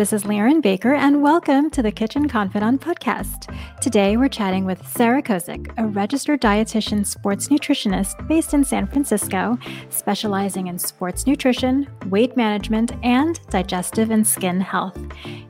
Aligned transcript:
this 0.00 0.14
is 0.14 0.24
Liren 0.24 0.62
Baker, 0.62 0.94
and 0.94 1.20
welcome 1.20 1.68
to 1.68 1.82
the 1.82 1.92
Kitchen 1.92 2.26
Confidante 2.26 2.80
podcast. 2.80 3.54
Today, 3.82 4.16
we're 4.16 4.30
chatting 4.30 4.64
with 4.64 4.88
Sarah 4.88 5.20
Koszyk, 5.20 5.74
a 5.76 5.86
registered 5.86 6.40
dietitian 6.40 7.04
sports 7.04 7.48
nutritionist 7.48 8.26
based 8.26 8.54
in 8.54 8.64
San 8.64 8.86
Francisco, 8.86 9.58
specializing 9.90 10.68
in 10.68 10.78
sports 10.78 11.26
nutrition, 11.26 11.86
weight 12.06 12.34
management, 12.34 12.92
and 13.02 13.46
digestive 13.50 14.10
and 14.10 14.26
skin 14.26 14.58
health. 14.58 14.98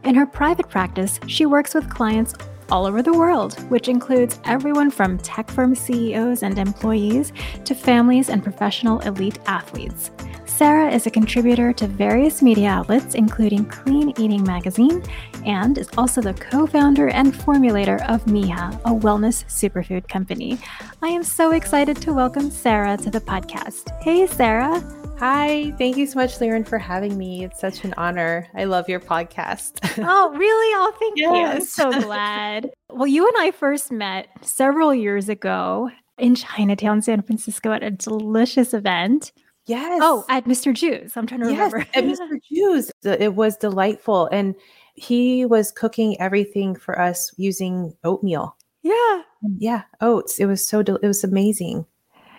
In 0.02 0.16
her 0.16 0.26
private 0.26 0.68
practice, 0.68 1.20
she 1.28 1.46
works 1.46 1.72
with 1.72 1.88
clients 1.88 2.34
all 2.72 2.86
over 2.86 3.02
the 3.02 3.16
world, 3.16 3.54
which 3.70 3.86
includes 3.86 4.40
everyone 4.46 4.90
from 4.90 5.18
tech 5.18 5.48
firm 5.48 5.76
CEOs 5.76 6.42
and 6.42 6.58
employees 6.58 7.32
to 7.64 7.72
families 7.76 8.28
and 8.28 8.42
professional 8.42 8.98
elite 9.02 9.38
athletes. 9.46 10.10
Sarah 10.50 10.90
is 10.90 11.06
a 11.06 11.10
contributor 11.10 11.72
to 11.72 11.86
various 11.86 12.42
media 12.42 12.68
outlets, 12.68 13.14
including 13.14 13.64
Clean 13.64 14.10
Eating 14.18 14.42
Magazine, 14.42 15.02
and 15.46 15.78
is 15.78 15.88
also 15.96 16.20
the 16.20 16.34
co 16.34 16.66
founder 16.66 17.08
and 17.08 17.32
formulator 17.32 18.06
of 18.10 18.22
Mija, 18.26 18.74
a 18.84 18.90
wellness 18.90 19.44
superfood 19.46 20.06
company. 20.08 20.58
I 21.00 21.08
am 21.08 21.22
so 21.22 21.52
excited 21.52 21.96
to 22.02 22.12
welcome 22.12 22.50
Sarah 22.50 22.98
to 22.98 23.10
the 23.10 23.20
podcast. 23.20 23.90
Hey, 24.02 24.26
Sarah. 24.26 24.82
Hi, 25.18 25.70
thank 25.78 25.96
you 25.96 26.06
so 26.06 26.18
much, 26.18 26.38
Liren, 26.38 26.66
for 26.66 26.78
having 26.78 27.16
me. 27.16 27.44
It's 27.44 27.60
such 27.60 27.84
an 27.84 27.94
honor. 27.96 28.46
I 28.54 28.64
love 28.64 28.86
your 28.86 29.00
podcast. 29.00 29.78
oh, 30.06 30.30
really? 30.32 30.74
Oh, 30.76 30.92
thank 30.98 31.16
yes. 31.16 31.78
you. 31.78 31.84
I'm 31.84 31.92
so 31.92 32.00
glad. 32.06 32.70
Well, 32.90 33.06
you 33.06 33.26
and 33.26 33.36
I 33.38 33.50
first 33.52 33.92
met 33.92 34.28
several 34.42 34.94
years 34.94 35.30
ago 35.30 35.90
in 36.18 36.34
Chinatown, 36.34 37.00
San 37.00 37.22
Francisco 37.22 37.72
at 37.72 37.82
a 37.82 37.90
delicious 37.90 38.74
event. 38.74 39.32
Yes. 39.70 40.00
Oh, 40.02 40.24
at 40.28 40.46
Mr. 40.46 40.74
Jiu's. 40.74 41.16
I'm 41.16 41.28
trying 41.28 41.42
to 41.42 41.52
yes, 41.52 41.72
remember. 41.72 41.90
at 41.94 42.02
Mr. 42.02 42.40
Jiu's. 42.50 42.90
It 43.04 43.36
was 43.36 43.56
delightful. 43.56 44.26
And 44.32 44.56
he 44.96 45.46
was 45.46 45.70
cooking 45.70 46.20
everything 46.20 46.74
for 46.74 47.00
us 47.00 47.32
using 47.36 47.94
oatmeal. 48.02 48.56
Yeah. 48.82 49.22
Yeah. 49.58 49.82
Oats. 50.00 50.40
It 50.40 50.46
was 50.46 50.68
so, 50.68 50.82
del- 50.82 50.96
it 50.96 51.06
was 51.06 51.22
amazing. 51.22 51.86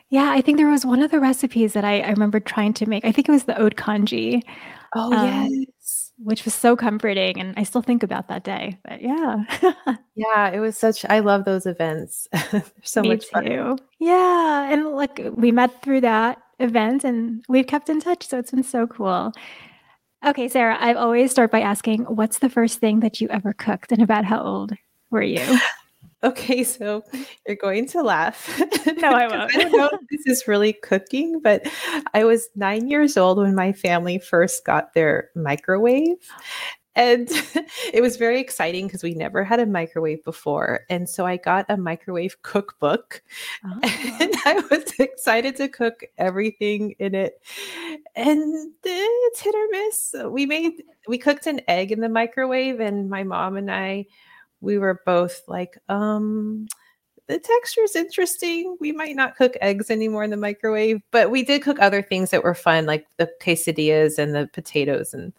Yeah. 0.09 0.30
I 0.30 0.42
think 0.42 0.58
there 0.58 0.68
was 0.68 0.86
one 0.86 1.02
of 1.02 1.09
the 1.09 1.22
recipes 1.22 1.72
that 1.72 1.86
I, 1.86 2.02
I 2.02 2.09
remember 2.09 2.42
trying 2.42 2.74
to 2.74 2.86
make. 2.86 3.06
I 3.06 3.14
think 3.14 3.30
it 3.30 3.32
was 3.32 3.46
the 3.46 3.58
oat 3.58 3.78
congee. 3.78 4.44
Oh, 4.94 5.14
um, 5.14 5.48
yes. 5.48 6.12
Which 6.18 6.44
was 6.44 6.54
so 6.54 6.76
comforting. 6.76 7.40
And 7.40 7.54
I 7.56 7.64
still 7.64 7.82
think 7.82 8.04
about 8.04 8.28
that 8.28 8.44
day. 8.44 8.78
But 8.84 9.02
yeah. 9.02 9.46
yeah. 10.16 10.50
It 10.50 10.59
was 10.59 10.78
such, 10.78 11.06
I 11.06 11.20
love 11.20 11.46
those 11.46 11.66
events. 11.66 12.28
so 12.84 13.02
Me 13.04 13.08
much 13.08 13.22
too. 13.22 13.30
Fun. 13.32 13.80
Yeah. 14.00 14.70
And 14.70 14.88
like 14.90 15.22
we 15.34 15.54
met 15.54 15.82
through 15.82 16.02
that 16.02 16.42
event 16.62 17.04
and 17.04 17.44
we've 17.50 17.67
kept 17.67 17.90
in 17.90 18.00
touch. 18.00 18.28
So 18.28 18.38
it's 18.40 18.52
been 18.52 18.64
so 18.64 18.88
cool. 18.88 19.34
Okay, 20.26 20.48
Sarah, 20.48 20.78
I 20.80 20.94
always 20.94 21.31
start 21.31 21.52
by 21.52 21.62
asking 21.62 22.03
what's 22.03 22.40
the 22.40 22.50
first 22.50 22.80
thing 22.80 23.00
that 23.00 23.20
you 23.20 23.28
ever 23.30 23.53
cooked 23.53 23.92
and 23.92 24.02
about 24.02 24.26
how 24.26 24.42
old 24.42 24.73
were 25.09 25.23
you? 25.23 25.59
Okay, 26.23 26.64
so 26.64 27.03
you're 27.48 27.56
going 27.56 27.88
to 27.88 28.03
laugh. 28.03 28.59
no, 28.98 29.09
I 29.09 29.28
won't. 29.28 29.56
I 29.56 29.64
don't 29.64 29.72
know 29.72 29.90
if 29.92 30.02
this 30.12 30.28
is 30.28 30.48
really 30.48 30.73
cooking, 30.73 31.40
but 31.40 31.68
I 32.14 32.26
was 32.26 32.48
nine 32.56 32.90
years 32.90 33.18
old 33.18 33.40
when 33.40 33.56
my 33.56 33.73
family 33.73 34.20
first 34.20 34.64
got 34.64 34.94
their 34.94 35.31
microwave 35.36 36.18
and 36.95 37.30
it 37.94 38.02
was 38.02 38.17
very 38.17 38.39
exciting 38.39 38.88
because 38.88 39.03
we 39.03 39.14
never 39.14 39.44
had 39.44 39.59
a 39.59 39.66
microwave 39.66 40.23
before 40.23 40.81
and 40.89 41.09
so 41.09 41.25
i 41.25 41.38
got 41.38 41.66
a 41.70 41.78
microwave 41.78 42.42
cookbook 42.42 43.22
oh. 43.66 43.80
and 44.20 44.34
i 44.45 44.61
was 44.70 44.94
excited 45.00 45.56
to 45.56 45.67
cook 45.67 46.03
everything 46.17 46.94
in 47.00 47.16
it 47.16 47.42
and 48.16 48.73
it's 48.84 49.39
hit 49.39 49.56
or 49.56 49.68
miss 49.72 50.16
we 50.29 50.46
made 50.46 50.84
we 51.07 51.18
cooked 51.18 51.47
an 51.47 51.62
egg 51.68 51.91
in 51.91 52.02
the 52.02 52.09
microwave 52.09 52.79
and 52.79 53.09
my 53.09 53.23
mom 53.23 53.58
and 53.58 53.72
i 53.72 54.06
we 54.59 54.78
were 54.78 55.02
both 55.06 55.41
like 55.47 55.78
um 55.90 56.68
the 57.28 57.40
texture 57.40 57.81
is 57.81 57.96
interesting. 57.96 58.75
We 58.81 58.91
might 58.91 59.16
not 59.16 59.38
cook 59.38 59.56
eggs 59.62 59.90
anymore 59.90 60.25
in 60.25 60.31
the 60.31 60.38
microwave, 60.38 61.02
but 61.12 61.31
we 61.31 61.44
did 61.44 61.62
cook 61.62 61.79
other 61.79 62.02
things 62.02 62.29
that 62.31 62.44
were 62.44 62.53
fun, 62.53 62.85
like 62.85 63.08
the 63.16 63.31
quesadillas 63.41 64.18
and 64.18 64.35
the 64.35 64.50
potatoes 64.52 65.13
and 65.13 65.31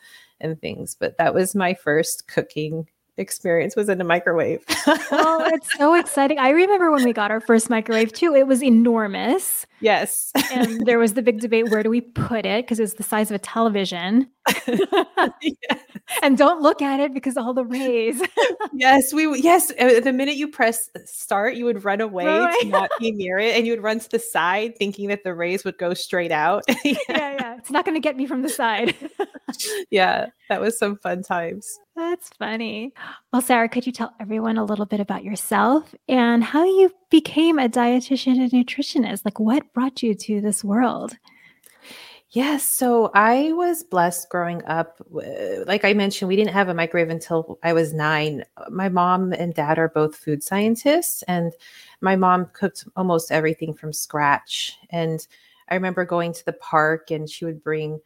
and 0.43 0.61
things. 0.61 0.97
But 0.99 1.17
that 1.19 1.35
was 1.35 1.55
my 1.55 1.75
first 1.75 2.29
cooking 2.29 2.87
experience 3.19 3.77
was 3.77 3.89
in 3.89 4.01
a 4.01 4.05
microwave. 4.05 4.65
oh, 4.87 5.51
it's 5.53 5.73
so 5.77 5.95
exciting. 5.99 6.39
I 6.39 6.51
remember 6.51 6.91
when 6.91 7.05
we 7.05 7.13
got 7.13 7.31
our 7.31 7.41
first 7.41 7.69
microwave 7.69 8.13
too. 8.13 8.35
It 8.35 8.47
was 8.47 8.63
enormous. 8.63 9.67
Yes. 9.81 10.33
and 10.53 10.87
there 10.87 10.99
was 10.99 11.15
the 11.15 11.23
big 11.23 11.41
debate 11.41 11.71
where 11.71 11.83
do 11.83 11.91
we 11.91 12.01
put 12.01 12.47
it 12.47 12.65
because 12.65 12.79
it 12.79 12.83
was 12.83 12.95
the 12.95 13.03
size 13.03 13.31
of 13.31 13.35
a 13.35 13.39
television. 13.39 14.29
And 16.23 16.37
don't 16.37 16.61
look 16.61 16.83
at 16.83 17.01
it 17.01 17.15
because 17.15 17.37
all 17.37 17.55
the 17.55 17.65
rays. 17.65 18.21
yes, 18.73 19.13
we 19.13 19.41
yes, 19.41 19.73
uh, 19.79 20.01
the 20.01 20.13
minute 20.13 20.37
you 20.37 20.49
press 20.49 20.91
start, 21.05 21.55
you 21.55 21.65
would 21.65 21.85
run 21.85 22.01
away 22.01 22.27
right. 22.27 22.61
to 22.61 22.69
not 22.69 22.91
be 22.99 23.13
near 23.13 23.39
it 23.39 23.57
and 23.57 23.67
you 23.67 23.73
would 23.73 23.83
run 23.83 23.99
to 23.99 24.09
the 24.11 24.19
side 24.19 24.77
thinking 24.77 25.09
that 25.09 25.25
the 25.25 25.35
rays 25.35 25.65
would 25.65 25.79
go 25.79 25.95
straight 25.95 26.33
out. 26.33 26.65
yeah. 26.85 26.95
yeah, 27.09 27.37
yeah. 27.41 27.57
It's 27.57 27.71
not 27.71 27.85
going 27.85 27.95
to 27.95 28.01
get 28.01 28.17
me 28.17 28.27
from 28.27 28.43
the 28.43 28.49
side. 28.49 28.95
yeah, 29.91 30.27
that 30.49 30.61
was 30.61 30.79
some 30.79 30.97
fun 30.97 31.23
times. 31.23 31.79
That's 31.97 32.31
funny. 32.31 32.93
Well, 33.33 33.43
Sarah, 33.43 33.69
could 33.69 33.87
you 33.87 33.93
tell 33.93 34.15
everyone 34.21 34.59
a 34.59 34.65
little 34.65 34.87
bit 34.87 35.01
about 35.01 35.25
yourself 35.25 35.95
and 36.09 36.43
how 36.43 36.65
you 36.65 36.93
became 37.11 37.59
a 37.59 37.69
dietitian 37.69 38.41
and 38.41 38.51
nutritionist? 38.51 39.25
Like, 39.25 39.39
what 39.39 39.73
brought 39.73 40.03
you 40.03 40.15
to 40.15 40.41
this 40.41 40.65
world? 40.65 41.17
Yes. 42.35 42.79
So 42.79 43.11
I 43.15 43.53
was 43.53 43.83
blessed 43.85 44.31
growing 44.31 44.65
up. 44.65 44.97
Like 45.11 45.85
I 45.85 45.93
mentioned, 45.93 46.29
we 46.31 46.37
didn't 46.37 46.55
have 46.55 46.71
a 46.71 46.75
microwave 46.75 47.11
until 47.11 47.59
I 47.63 47.75
was 47.75 47.93
nine. 47.93 48.45
My 48.71 48.89
mom 48.89 49.35
and 49.35 49.53
dad 49.53 49.79
are 49.79 49.91
both 49.91 50.17
food 50.17 50.43
scientists, 50.43 51.23
and 51.29 51.53
my 52.01 52.17
mom 52.17 52.47
cooked 52.55 52.85
almost 52.97 53.31
everything 53.31 53.75
from 53.75 53.93
scratch. 53.93 54.79
And 54.89 55.27
I 55.69 55.75
remember 55.75 56.07
going 56.07 56.33
to 56.33 56.45
the 56.47 56.55
park, 56.55 57.11
and 57.11 57.29
she 57.29 57.45
would 57.45 57.63
bring 57.63 58.01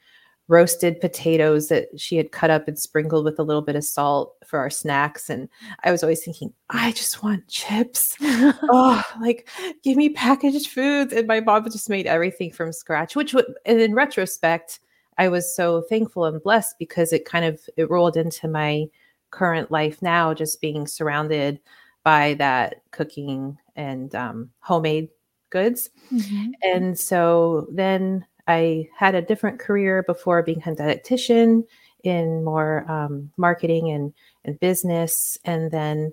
roasted 0.48 1.00
potatoes 1.00 1.68
that 1.68 1.88
she 1.98 2.16
had 2.16 2.30
cut 2.30 2.50
up 2.50 2.68
and 2.68 2.78
sprinkled 2.78 3.24
with 3.24 3.38
a 3.38 3.42
little 3.42 3.62
bit 3.62 3.76
of 3.76 3.84
salt 3.84 4.34
for 4.46 4.58
our 4.58 4.70
snacks. 4.70 5.28
And 5.28 5.48
I 5.82 5.90
was 5.90 6.02
always 6.02 6.24
thinking, 6.24 6.52
I 6.70 6.92
just 6.92 7.22
want 7.22 7.48
chips. 7.48 8.16
oh, 8.22 9.02
like 9.20 9.48
give 9.82 9.96
me 9.96 10.10
packaged 10.10 10.68
foods. 10.68 11.12
And 11.12 11.26
my 11.26 11.40
mom 11.40 11.64
just 11.64 11.90
made 11.90 12.06
everything 12.06 12.52
from 12.52 12.72
scratch, 12.72 13.16
which 13.16 13.34
would, 13.34 13.46
and 13.64 13.80
in 13.80 13.94
retrospect, 13.94 14.80
I 15.18 15.28
was 15.28 15.54
so 15.54 15.82
thankful 15.82 16.26
and 16.26 16.42
blessed 16.42 16.76
because 16.78 17.12
it 17.12 17.24
kind 17.24 17.44
of 17.44 17.60
it 17.76 17.90
rolled 17.90 18.16
into 18.16 18.48
my 18.48 18.86
current 19.30 19.70
life 19.70 20.02
now, 20.02 20.34
just 20.34 20.60
being 20.60 20.86
surrounded 20.86 21.60
by 22.04 22.34
that 22.34 22.82
cooking 22.92 23.58
and 23.74 24.14
um, 24.14 24.50
homemade 24.60 25.08
goods. 25.50 25.90
Mm-hmm. 26.12 26.50
And 26.62 26.98
so 26.98 27.66
then 27.72 28.24
I 28.46 28.88
had 28.96 29.14
a 29.14 29.22
different 29.22 29.58
career 29.58 30.02
before 30.02 30.42
being 30.42 30.62
a 30.64 30.70
dietitian 30.70 31.64
in 32.02 32.44
more 32.44 32.88
um, 32.90 33.30
marketing 33.36 33.90
and, 33.90 34.12
and 34.44 34.58
business. 34.60 35.36
And 35.44 35.70
then 35.70 36.12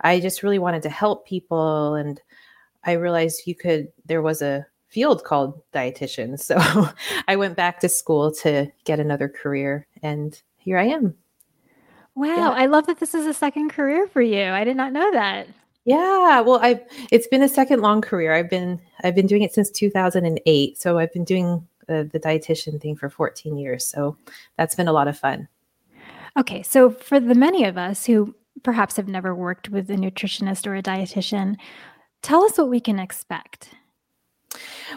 I 0.00 0.20
just 0.20 0.42
really 0.42 0.58
wanted 0.58 0.82
to 0.82 0.90
help 0.90 1.26
people. 1.26 1.94
And 1.94 2.20
I 2.84 2.92
realized 2.92 3.46
you 3.46 3.54
could, 3.54 3.88
there 4.06 4.22
was 4.22 4.42
a 4.42 4.66
field 4.88 5.24
called 5.24 5.60
dietitian. 5.72 6.38
So 6.40 6.88
I 7.28 7.36
went 7.36 7.56
back 7.56 7.80
to 7.80 7.88
school 7.88 8.32
to 8.36 8.66
get 8.84 9.00
another 9.00 9.28
career. 9.28 9.86
And 10.02 10.40
here 10.56 10.78
I 10.78 10.86
am. 10.86 11.14
Wow. 12.14 12.26
Yeah. 12.26 12.50
I 12.50 12.66
love 12.66 12.86
that 12.86 12.98
this 12.98 13.14
is 13.14 13.26
a 13.26 13.34
second 13.34 13.70
career 13.70 14.08
for 14.08 14.20
you. 14.20 14.44
I 14.44 14.64
did 14.64 14.76
not 14.76 14.92
know 14.92 15.08
that. 15.12 15.46
Yeah, 15.88 16.42
well, 16.42 16.58
I've 16.60 16.82
it's 17.10 17.26
been 17.28 17.42
a 17.42 17.48
second 17.48 17.80
long 17.80 18.02
career. 18.02 18.34
I've 18.34 18.50
been 18.50 18.78
I've 19.04 19.14
been 19.14 19.26
doing 19.26 19.40
it 19.40 19.54
since 19.54 19.70
2008. 19.70 20.78
So 20.78 20.98
I've 20.98 21.12
been 21.14 21.24
doing 21.24 21.66
the, 21.86 22.06
the 22.12 22.20
dietitian 22.20 22.78
thing 22.78 22.94
for 22.94 23.08
14 23.08 23.56
years. 23.56 23.86
So 23.86 24.14
that's 24.58 24.74
been 24.74 24.86
a 24.86 24.92
lot 24.92 25.08
of 25.08 25.18
fun. 25.18 25.48
Okay, 26.38 26.62
so 26.62 26.90
for 26.90 27.18
the 27.18 27.34
many 27.34 27.64
of 27.64 27.78
us 27.78 28.04
who 28.04 28.34
perhaps 28.62 28.96
have 28.96 29.08
never 29.08 29.34
worked 29.34 29.70
with 29.70 29.88
a 29.90 29.94
nutritionist 29.94 30.66
or 30.66 30.76
a 30.76 30.82
dietitian, 30.82 31.56
tell 32.20 32.44
us 32.44 32.58
what 32.58 32.68
we 32.68 32.80
can 32.80 32.98
expect. 32.98 33.70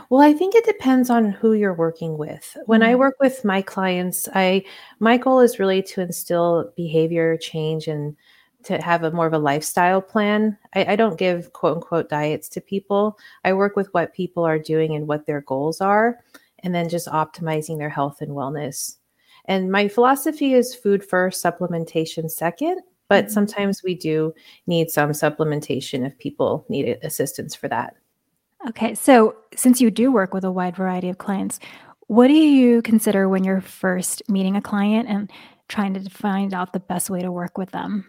Well, 0.09 0.19
I 0.19 0.33
think 0.33 0.55
it 0.55 0.65
depends 0.65 1.09
on 1.09 1.31
who 1.31 1.53
you're 1.53 1.73
working 1.73 2.17
with. 2.17 2.57
When 2.65 2.81
mm-hmm. 2.81 2.89
I 2.89 2.95
work 2.95 3.15
with 3.21 3.45
my 3.45 3.61
clients, 3.61 4.27
I 4.35 4.65
my 4.99 5.15
goal 5.15 5.39
is 5.39 5.57
really 5.57 5.83
to 5.83 6.01
instill 6.01 6.73
behavior 6.75 7.37
change 7.37 7.87
and 7.87 8.17
to 8.63 8.81
have 8.81 9.03
a 9.03 9.11
more 9.11 9.27
of 9.27 9.33
a 9.33 9.39
lifestyle 9.39 10.01
plan. 10.01 10.57
I, 10.73 10.93
I, 10.93 10.95
don't 10.95 11.17
give 11.17 11.53
quote 11.53 11.77
unquote 11.77 12.09
diets 12.09 12.49
to 12.49 12.61
people. 12.61 13.17
I 13.43 13.53
work 13.53 13.75
with 13.75 13.93
what 13.93 14.13
people 14.13 14.43
are 14.45 14.59
doing 14.59 14.95
and 14.95 15.07
what 15.07 15.25
their 15.25 15.41
goals 15.41 15.81
are, 15.81 16.19
and 16.59 16.73
then 16.73 16.89
just 16.89 17.07
optimizing 17.07 17.77
their 17.77 17.89
health 17.89 18.21
and 18.21 18.31
wellness. 18.31 18.97
And 19.45 19.71
my 19.71 19.87
philosophy 19.87 20.53
is 20.53 20.75
food 20.75 21.03
first, 21.03 21.43
supplementation 21.43 22.29
second. 22.29 22.81
But 23.09 23.25
mm-hmm. 23.25 23.33
sometimes 23.33 23.83
we 23.83 23.95
do 23.95 24.33
need 24.67 24.89
some 24.89 25.11
supplementation 25.11 26.05
if 26.05 26.17
people 26.17 26.65
need 26.69 26.97
assistance 27.03 27.53
for 27.53 27.67
that. 27.67 27.95
Okay. 28.69 28.95
So, 28.95 29.35
since 29.55 29.81
you 29.81 29.91
do 29.91 30.11
work 30.11 30.33
with 30.33 30.43
a 30.43 30.51
wide 30.51 30.77
variety 30.77 31.09
of 31.09 31.17
clients, 31.17 31.59
what 32.07 32.27
do 32.27 32.33
you 32.33 32.81
consider 32.83 33.27
when 33.27 33.43
you're 33.43 33.59
first 33.59 34.21
meeting 34.29 34.55
a 34.55 34.61
client? 34.61 35.09
And 35.09 35.31
trying 35.71 35.93
to 35.93 36.09
find 36.09 36.53
out 36.53 36.73
the 36.73 36.79
best 36.79 37.09
way 37.09 37.21
to 37.21 37.31
work 37.31 37.57
with 37.57 37.71
them? 37.71 38.05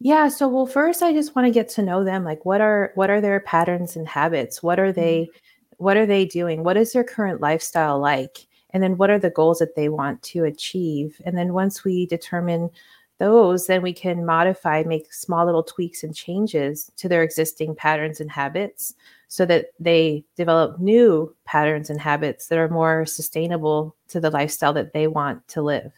Yeah, 0.00 0.28
so 0.28 0.48
well 0.48 0.66
first 0.66 1.02
I 1.02 1.12
just 1.12 1.34
want 1.34 1.46
to 1.46 1.52
get 1.52 1.68
to 1.70 1.82
know 1.82 2.04
them 2.04 2.24
like 2.24 2.44
what 2.44 2.60
are 2.60 2.92
what 2.94 3.10
are 3.10 3.20
their 3.20 3.40
patterns 3.40 3.96
and 3.96 4.06
habits? 4.06 4.62
What 4.62 4.78
are 4.78 4.92
they 4.92 5.22
mm-hmm. 5.22 5.84
what 5.84 5.96
are 5.96 6.06
they 6.06 6.24
doing? 6.24 6.64
What 6.64 6.76
is 6.76 6.92
their 6.92 7.04
current 7.04 7.40
lifestyle 7.40 7.98
like? 7.98 8.46
And 8.70 8.82
then 8.82 8.96
what 8.96 9.10
are 9.10 9.18
the 9.20 9.30
goals 9.30 9.60
that 9.60 9.76
they 9.76 9.88
want 9.88 10.22
to 10.24 10.44
achieve? 10.44 11.20
And 11.24 11.38
then 11.38 11.54
once 11.54 11.84
we 11.84 12.06
determine 12.06 12.70
those, 13.18 13.68
then 13.68 13.82
we 13.82 13.92
can 13.92 14.26
modify, 14.26 14.82
make 14.84 15.12
small 15.12 15.46
little 15.46 15.62
tweaks 15.62 16.02
and 16.02 16.14
changes 16.14 16.90
to 16.96 17.08
their 17.08 17.22
existing 17.22 17.76
patterns 17.76 18.20
and 18.20 18.30
habits 18.30 18.94
so 19.28 19.46
that 19.46 19.66
they 19.78 20.24
develop 20.36 20.80
new 20.80 21.34
patterns 21.44 21.88
and 21.88 22.00
habits 22.00 22.48
that 22.48 22.58
are 22.58 22.68
more 22.68 23.06
sustainable 23.06 23.94
to 24.08 24.20
the 24.20 24.30
lifestyle 24.30 24.72
that 24.72 24.92
they 24.92 25.06
want 25.06 25.46
to 25.48 25.62
live. 25.62 25.92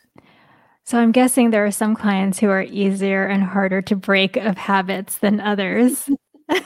So 0.87 1.01
I'm 1.01 1.11
guessing 1.11 1.51
there 1.51 1.67
are 1.67 1.73
some 1.73 1.97
clients 1.97 2.39
who 2.39 2.49
are 2.49 2.63
easier 2.63 3.27
and 3.27 3.43
harder 3.43 3.83
to 3.83 3.97
break 3.97 4.37
of 4.37 4.57
habits 4.57 5.19
than 5.19 5.41
others. 5.41 6.09
yeah. 6.49 6.63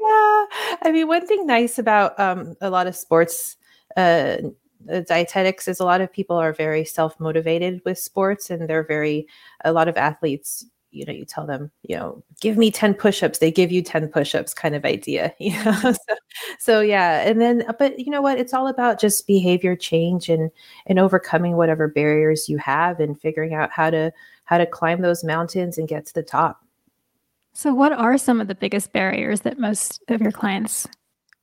I 0.00 0.90
mean, 0.90 1.06
one 1.06 1.26
thing 1.26 1.46
nice 1.46 1.78
about 1.78 2.18
um, 2.18 2.56
a 2.62 2.70
lot 2.70 2.86
of 2.86 2.96
sports 2.96 3.56
uh, 3.98 4.38
dietetics 4.86 5.68
is 5.68 5.78
a 5.78 5.84
lot 5.84 6.00
of 6.00 6.10
people 6.10 6.36
are 6.36 6.54
very 6.54 6.86
self 6.86 7.20
motivated 7.20 7.82
with 7.84 7.98
sports 7.98 8.48
and 8.48 8.66
they're 8.66 8.82
very, 8.82 9.26
a 9.62 9.74
lot 9.74 9.88
of 9.88 9.98
athletes 9.98 10.64
you 10.94 11.04
know 11.04 11.12
you 11.12 11.24
tell 11.24 11.46
them 11.46 11.70
you 11.82 11.96
know 11.96 12.22
give 12.40 12.56
me 12.56 12.70
10 12.70 12.94
push-ups. 12.94 13.38
They 13.38 13.50
give 13.50 13.72
you 13.72 13.82
10 13.82 14.08
push-ups 14.08 14.54
kind 14.54 14.74
of 14.74 14.84
idea 14.84 15.34
you 15.40 15.52
know 15.64 15.72
so, 15.74 16.14
so 16.58 16.80
yeah. 16.80 17.28
And 17.28 17.40
then 17.40 17.64
uh, 17.68 17.72
but 17.78 17.98
you 17.98 18.10
know 18.10 18.22
what? 18.22 18.38
It's 18.38 18.54
all 18.54 18.68
about 18.68 19.00
just 19.00 19.26
behavior 19.26 19.76
change 19.76 20.28
and 20.28 20.50
and 20.86 20.98
overcoming 20.98 21.56
whatever 21.56 21.88
barriers 21.88 22.48
you 22.48 22.58
have 22.58 23.00
and 23.00 23.20
figuring 23.20 23.54
out 23.54 23.70
how 23.70 23.90
to 23.90 24.12
how 24.44 24.58
to 24.58 24.66
climb 24.66 25.02
those 25.02 25.24
mountains 25.24 25.78
and 25.78 25.88
get 25.88 26.06
to 26.06 26.14
the 26.14 26.22
top. 26.22 26.64
So 27.52 27.72
what 27.72 27.92
are 27.92 28.18
some 28.18 28.40
of 28.40 28.48
the 28.48 28.54
biggest 28.54 28.92
barriers 28.92 29.42
that 29.42 29.58
most 29.58 30.02
of 30.08 30.20
your 30.20 30.32
clients 30.32 30.88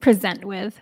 present 0.01 0.43
with 0.43 0.81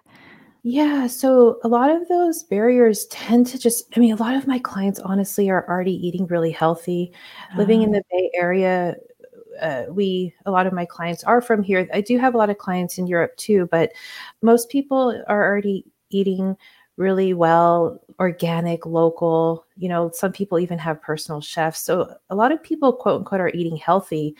yeah. 0.69 1.07
So 1.07 1.59
a 1.63 1.67
lot 1.67 1.89
of 1.89 2.07
those 2.07 2.43
barriers 2.43 3.07
tend 3.07 3.47
to 3.47 3.57
just, 3.57 3.85
I 3.95 3.99
mean, 3.99 4.13
a 4.13 4.17
lot 4.17 4.35
of 4.35 4.45
my 4.45 4.59
clients 4.59 4.99
honestly 4.99 5.49
are 5.49 5.67
already 5.67 5.95
eating 6.07 6.27
really 6.27 6.51
healthy. 6.51 7.11
Living 7.57 7.81
in 7.81 7.89
ah. 7.89 7.93
the 7.93 8.03
Bay 8.11 8.31
Area, 8.35 8.95
uh, 9.59 9.85
we, 9.89 10.31
a 10.45 10.51
lot 10.51 10.67
of 10.67 10.73
my 10.73 10.85
clients 10.85 11.23
are 11.23 11.41
from 11.41 11.63
here. 11.63 11.87
I 11.91 12.01
do 12.01 12.19
have 12.19 12.35
a 12.35 12.37
lot 12.37 12.51
of 12.51 12.59
clients 12.59 12.99
in 12.99 13.07
Europe 13.07 13.35
too, 13.35 13.67
but 13.71 13.93
most 14.43 14.69
people 14.69 15.19
are 15.27 15.43
already 15.43 15.85
eating 16.11 16.55
really 16.97 17.33
well, 17.33 17.99
organic, 18.19 18.85
local. 18.85 19.65
You 19.75 19.89
know, 19.89 20.11
some 20.13 20.31
people 20.31 20.59
even 20.59 20.77
have 20.77 21.01
personal 21.01 21.41
chefs. 21.41 21.79
So 21.79 22.13
a 22.29 22.35
lot 22.35 22.51
of 22.51 22.61
people, 22.61 22.93
quote 22.93 23.21
unquote, 23.21 23.41
are 23.41 23.51
eating 23.55 23.75
healthy 23.75 24.35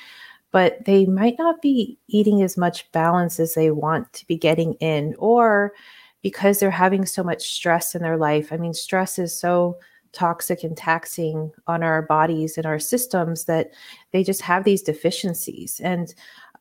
but 0.52 0.84
they 0.86 1.06
might 1.06 1.38
not 1.38 1.62
be 1.62 2.00
eating 2.08 2.42
as 2.42 2.58
much 2.58 2.92
balance 2.92 3.40
as 3.40 3.54
they 3.54 3.70
want 3.70 4.12
to 4.14 4.26
be 4.26 4.36
getting 4.36 4.74
in, 4.76 5.14
or 5.20 5.74
because 6.22 6.60
they're 6.60 6.72
having 6.72 7.06
so 7.06 7.24
much 7.24 7.54
stress 7.54 7.96
in 7.96 8.02
their 8.02 8.18
life. 8.18 8.52
I 8.52 8.58
mean, 8.58 8.74
stress 8.74 9.20
is 9.20 9.38
so 9.38 9.78
toxic 10.12 10.64
and 10.64 10.76
taxing 10.76 11.52
on 11.68 11.84
our 11.84 12.02
bodies 12.02 12.58
and 12.58 12.66
our 12.66 12.80
systems 12.80 13.46
that 13.46 13.72
they 14.12 14.24
just 14.24 14.42
have 14.42 14.64
these 14.64 14.82
deficiencies. 14.82 15.80
And 15.84 16.14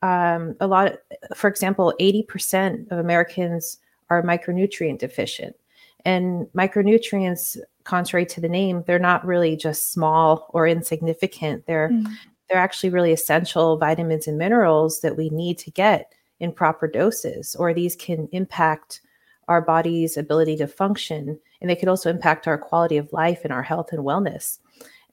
um, 0.02 0.54
a 0.60 0.66
lot, 0.66 0.92
of, 0.92 0.98
for 1.36 1.48
example, 1.48 1.94
80% 2.00 2.90
of 2.90 2.98
Americans 2.98 3.78
are 4.10 4.22
micronutrient 4.22 4.98
deficient. 4.98 5.56
And 6.04 6.46
micronutrients, 6.56 7.58
contrary 7.84 8.26
to 8.26 8.40
the 8.40 8.48
name, 8.48 8.84
they're 8.86 8.98
not 8.98 9.26
really 9.26 9.56
just 9.56 9.92
small 9.92 10.48
or 10.50 10.66
insignificant. 10.66 11.66
They're 11.66 11.90
mm. 11.90 12.06
they're 12.48 12.60
actually 12.60 12.90
really 12.90 13.12
essential 13.12 13.76
vitamins 13.76 14.26
and 14.26 14.38
minerals 14.38 15.00
that 15.00 15.16
we 15.16 15.28
need 15.30 15.58
to 15.58 15.70
get 15.70 16.12
in 16.40 16.52
proper 16.52 16.86
doses, 16.86 17.56
or 17.56 17.74
these 17.74 17.96
can 17.96 18.28
impact 18.32 19.00
our 19.48 19.60
body's 19.60 20.16
ability 20.16 20.56
to 20.56 20.66
function 20.66 21.38
and 21.60 21.68
they 21.68 21.76
could 21.76 21.88
also 21.88 22.10
impact 22.10 22.46
our 22.46 22.58
quality 22.58 22.96
of 22.96 23.12
life 23.12 23.40
and 23.44 23.52
our 23.52 23.62
health 23.62 23.92
and 23.92 24.04
wellness. 24.04 24.58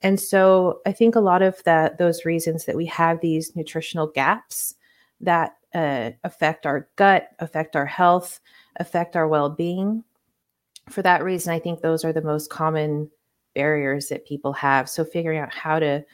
And 0.02 0.20
so 0.20 0.82
i 0.86 0.92
think 0.92 1.16
a 1.16 1.22
lot 1.22 1.42
of 1.42 1.64
that 1.64 1.98
those 1.98 2.26
reasons 2.26 2.66
that 2.66 2.76
we 2.76 2.86
have 2.86 3.22
these 3.22 3.56
nutritional 3.56 4.08
gaps 4.08 4.76
that 5.22 5.56
uh, 5.74 6.12
affect 6.24 6.66
our 6.66 6.88
gut 6.96 7.30
affect 7.40 7.76
our 7.76 7.86
health 7.86 8.40
affect 8.78 9.16
our 9.16 9.28
well-being 9.28 10.04
for 10.90 11.02
that 11.02 11.24
reason 11.24 11.54
i 11.54 11.60
think 11.60 11.82
those 11.82 12.06
are 12.06 12.14
the 12.14 12.22
most 12.22 12.50
common 12.50 13.10
barriers 13.56 14.10
that 14.10 14.28
people 14.28 14.54
have. 14.54 14.88
So 14.88 15.04
figuring 15.04 15.40
out 15.40 15.52
how 15.52 15.80
to 15.80 16.06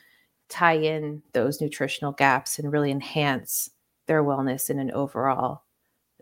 tie 0.47 0.77
in 0.77 1.21
those 1.33 1.59
nutritional 1.59 2.13
gaps 2.13 2.57
and 2.57 2.71
really 2.71 2.91
enhance 2.91 3.69
their 4.05 4.23
wellness 4.23 4.69
in 4.69 4.79
an 4.79 4.91
overall 4.91 5.63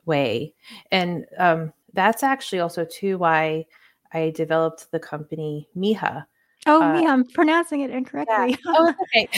way. 0.05 0.53
And 0.91 1.25
um, 1.37 1.73
that's 1.93 2.23
actually 2.23 2.59
also 2.59 2.85
too 2.85 3.17
why 3.17 3.65
I 4.13 4.31
developed 4.31 4.91
the 4.91 4.99
company 4.99 5.67
Mija. 5.75 6.25
Oh, 6.65 6.81
uh, 6.81 6.93
Miha, 6.93 7.09
I'm 7.09 7.25
pronouncing 7.25 7.81
it 7.81 7.89
incorrectly. 7.89 8.57
Yeah. 8.65 8.73
Oh, 8.75 8.93
okay. 9.03 9.29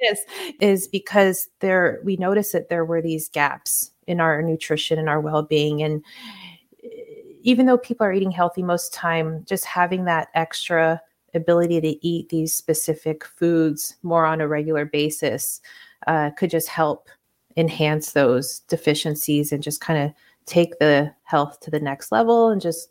yes, 0.00 0.20
is 0.60 0.88
because 0.88 1.48
there 1.60 2.00
we 2.04 2.16
noticed 2.16 2.52
that 2.52 2.68
there 2.68 2.84
were 2.84 3.02
these 3.02 3.28
gaps 3.28 3.92
in 4.06 4.20
our 4.20 4.40
nutrition 4.42 4.98
and 4.98 5.08
our 5.08 5.20
well-being, 5.20 5.82
and 5.82 6.02
eh, 6.82 6.88
even 7.42 7.66
though 7.66 7.78
people 7.78 8.06
are 8.06 8.12
eating 8.12 8.30
healthy 8.30 8.62
most 8.62 8.92
time, 8.92 9.44
just 9.46 9.64
having 9.64 10.04
that 10.04 10.28
extra 10.34 11.00
ability 11.34 11.80
to 11.80 12.06
eat 12.06 12.28
these 12.30 12.54
specific 12.54 13.24
foods 13.24 13.96
more 14.02 14.24
on 14.24 14.40
a 14.40 14.48
regular 14.48 14.84
basis 14.84 15.60
uh, 16.06 16.30
could 16.30 16.50
just 16.50 16.68
help 16.68 17.08
enhance 17.56 18.12
those 18.12 18.60
deficiencies 18.60 19.52
and 19.52 19.62
just 19.62 19.80
kind 19.80 20.02
of 20.02 20.12
take 20.48 20.78
the 20.78 21.14
health 21.24 21.60
to 21.60 21.70
the 21.70 21.80
next 21.80 22.10
level 22.10 22.48
and 22.48 22.60
just 22.60 22.90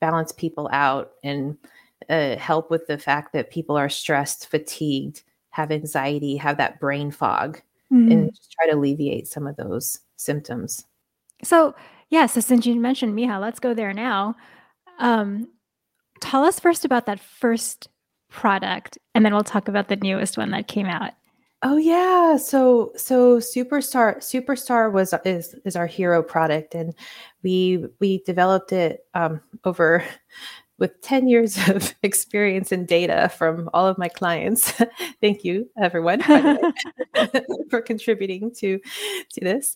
balance 0.00 0.32
people 0.32 0.68
out 0.72 1.12
and 1.22 1.56
uh, 2.08 2.36
help 2.36 2.70
with 2.70 2.86
the 2.86 2.98
fact 2.98 3.32
that 3.32 3.50
people 3.50 3.76
are 3.76 3.88
stressed, 3.88 4.48
fatigued, 4.48 5.22
have 5.50 5.70
anxiety, 5.70 6.36
have 6.36 6.56
that 6.56 6.80
brain 6.80 7.10
fog, 7.10 7.60
mm-hmm. 7.92 8.10
and 8.10 8.34
just 8.34 8.52
try 8.52 8.66
to 8.66 8.76
alleviate 8.76 9.28
some 9.28 9.46
of 9.46 9.56
those 9.56 10.00
symptoms. 10.16 10.84
So, 11.42 11.74
yeah, 12.10 12.26
so 12.26 12.40
since 12.40 12.66
you 12.66 12.74
mentioned 12.74 13.16
Mija, 13.16 13.40
let's 13.40 13.60
go 13.60 13.72
there 13.72 13.92
now. 13.92 14.34
Um, 14.98 15.48
tell 16.20 16.44
us 16.44 16.60
first 16.60 16.84
about 16.84 17.06
that 17.06 17.20
first 17.20 17.88
product, 18.30 18.98
and 19.14 19.24
then 19.24 19.32
we'll 19.32 19.42
talk 19.42 19.68
about 19.68 19.88
the 19.88 19.96
newest 19.96 20.36
one 20.36 20.50
that 20.50 20.68
came 20.68 20.86
out. 20.86 21.12
Oh 21.66 21.78
yeah, 21.78 22.36
so 22.36 22.92
so 22.94 23.38
Superstar 23.38 24.18
Superstar 24.18 24.92
was 24.92 25.14
is 25.24 25.54
is 25.64 25.76
our 25.76 25.86
hero 25.86 26.22
product, 26.22 26.74
and 26.74 26.94
we 27.42 27.86
we 28.00 28.18
developed 28.24 28.70
it 28.72 29.06
um, 29.14 29.40
over 29.64 30.04
with 30.78 31.00
10 31.02 31.28
years 31.28 31.56
of 31.68 31.94
experience 32.02 32.70
and 32.72 32.86
data 32.86 33.30
from 33.38 33.70
all 33.72 33.86
of 33.86 33.96
my 33.96 34.08
clients. 34.08 34.72
Thank 35.22 35.44
you, 35.44 35.70
everyone, 35.80 36.20
for 37.70 37.80
contributing 37.80 38.52
to 38.56 38.78
to 39.32 39.40
this. 39.40 39.74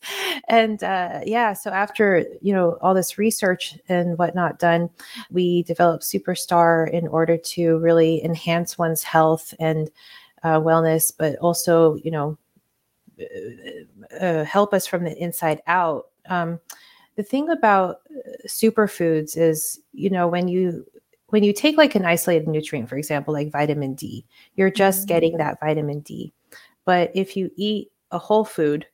And 0.49 0.83
uh, 0.83 1.21
yeah, 1.25 1.54
so 1.54 1.71
after 1.71 2.26
you 2.42 2.52
know 2.52 2.76
all 2.83 2.92
this 2.92 3.16
research 3.16 3.78
and 3.88 4.18
whatnot 4.18 4.59
done, 4.59 4.90
we 5.30 5.62
developed 5.62 6.04
Superstar 6.04 6.90
in 6.90 7.09
order 7.09 7.38
to 7.38 7.78
really 7.78 8.23
enhance 8.23 8.76
one's 8.76 9.02
health 9.02 9.54
and 9.59 9.90
uh, 10.42 10.61
wellness, 10.61 11.12
but 11.16 11.37
also, 11.37 11.97
you 11.97 12.11
know, 12.11 12.38
uh, 13.21 14.14
uh, 14.25 14.45
help 14.45 14.73
us 14.73 14.87
from 14.87 15.04
the 15.04 15.16
inside 15.16 15.61
out. 15.66 16.09
Um, 16.28 16.61
the 17.16 17.23
thing 17.23 17.49
about 17.50 18.02
uh, 18.11 18.47
superfoods 18.47 19.37
is, 19.37 19.80
you 19.92 20.11
know, 20.11 20.28
when 20.28 20.49
you 20.49 20.87
when 21.28 21.42
you 21.42 21.52
take 21.52 21.76
like 21.76 21.95
an 21.95 22.07
isolated 22.07 22.49
nutrient, 22.49 22.88
for 22.88 22.97
example, 22.97 23.35
like 23.35 23.52
vitamin 23.52 23.95
D, 23.95 24.25
you're 24.54 24.71
just 24.71 25.00
mm-hmm. 25.00 25.09
getting 25.09 25.37
that 25.38 25.61
vitamin 25.61 26.00
D. 26.00 26.33
But 26.85 27.11
if 27.14 27.37
you 27.37 27.50
eat 27.57 27.90
a 28.12 28.18
whole 28.18 28.45
food, 28.45 28.87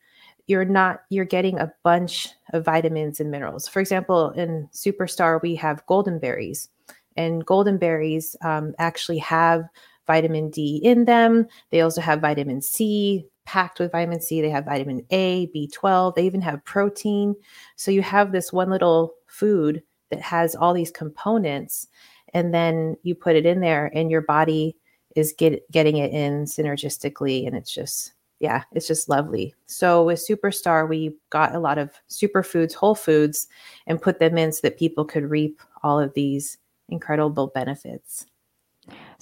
you're 0.47 0.65
not 0.65 1.03
you're 1.11 1.25
getting 1.25 1.59
a 1.59 1.73
bunch 1.83 2.29
of 2.53 2.65
vitamins 2.65 3.21
and 3.21 3.31
minerals. 3.31 3.69
For 3.69 3.81
example, 3.81 4.31
in 4.31 4.69
Superstar, 4.73 5.41
we 5.43 5.55
have 5.57 5.87
golden 5.87 6.19
berries, 6.19 6.69
and 7.17 7.45
golden 7.45 7.79
berries 7.79 8.37
um, 8.43 8.75
actually 8.79 9.19
have 9.19 9.69
vitamin 10.07 10.51
D 10.51 10.81
in 10.83 11.05
them. 11.05 11.47
They 11.71 11.81
also 11.81 12.01
have 12.01 12.21
vitamin 12.21 12.63
C, 12.63 13.27
packed 13.45 13.79
with 13.79 13.93
vitamin 13.93 14.21
C. 14.21 14.41
They 14.41 14.51
have 14.51 14.65
vitamin 14.65 15.05
A, 15.11 15.51
B12. 15.55 16.15
They 16.15 16.27
even 16.27 16.41
have 16.43 16.65
protein. 16.65 17.35
So 17.77 17.91
you 17.91 18.03
have 18.03 18.33
this 18.33 18.53
one 18.53 18.71
little 18.71 19.15
food 19.27 19.83
that 20.11 20.21
has 20.21 20.55
all 20.55 20.75
these 20.75 20.91
components, 20.91 21.89
and 22.33 22.53
then 22.53 22.97
you 23.03 23.15
put 23.15 23.37
it 23.37 23.47
in 23.47 23.61
there, 23.61 23.91
and 23.95 24.11
your 24.11 24.23
body 24.23 24.77
is 25.17 25.35
get, 25.37 25.71
getting 25.71 25.97
it 25.99 26.13
in 26.13 26.45
synergistically, 26.45 27.47
and 27.47 27.57
it's 27.57 27.73
just 27.73 28.13
yeah, 28.41 28.65
it's 28.73 28.87
just 28.87 29.09
lovely. 29.09 29.55
So 29.67 30.05
with 30.05 30.19
Superstar, 30.19 30.89
we 30.89 31.17
got 31.31 31.55
a 31.55 31.61
lot 31.61 31.79
of 31.79 31.91
superfoods, 32.11 32.75
whole 32.75 32.95
foods, 32.95 33.47
and 33.87 34.03
put 34.03 34.19
them 34.19 34.37
in 34.37 34.53
so 34.53 34.61
that 34.65 34.79
people 34.79 35.05
could 35.05 35.31
reap 35.31 35.63
all 35.83 35.99
of 35.99 36.13
these 36.15 36.59
incredible 36.89 37.47
benefits. 37.47 38.27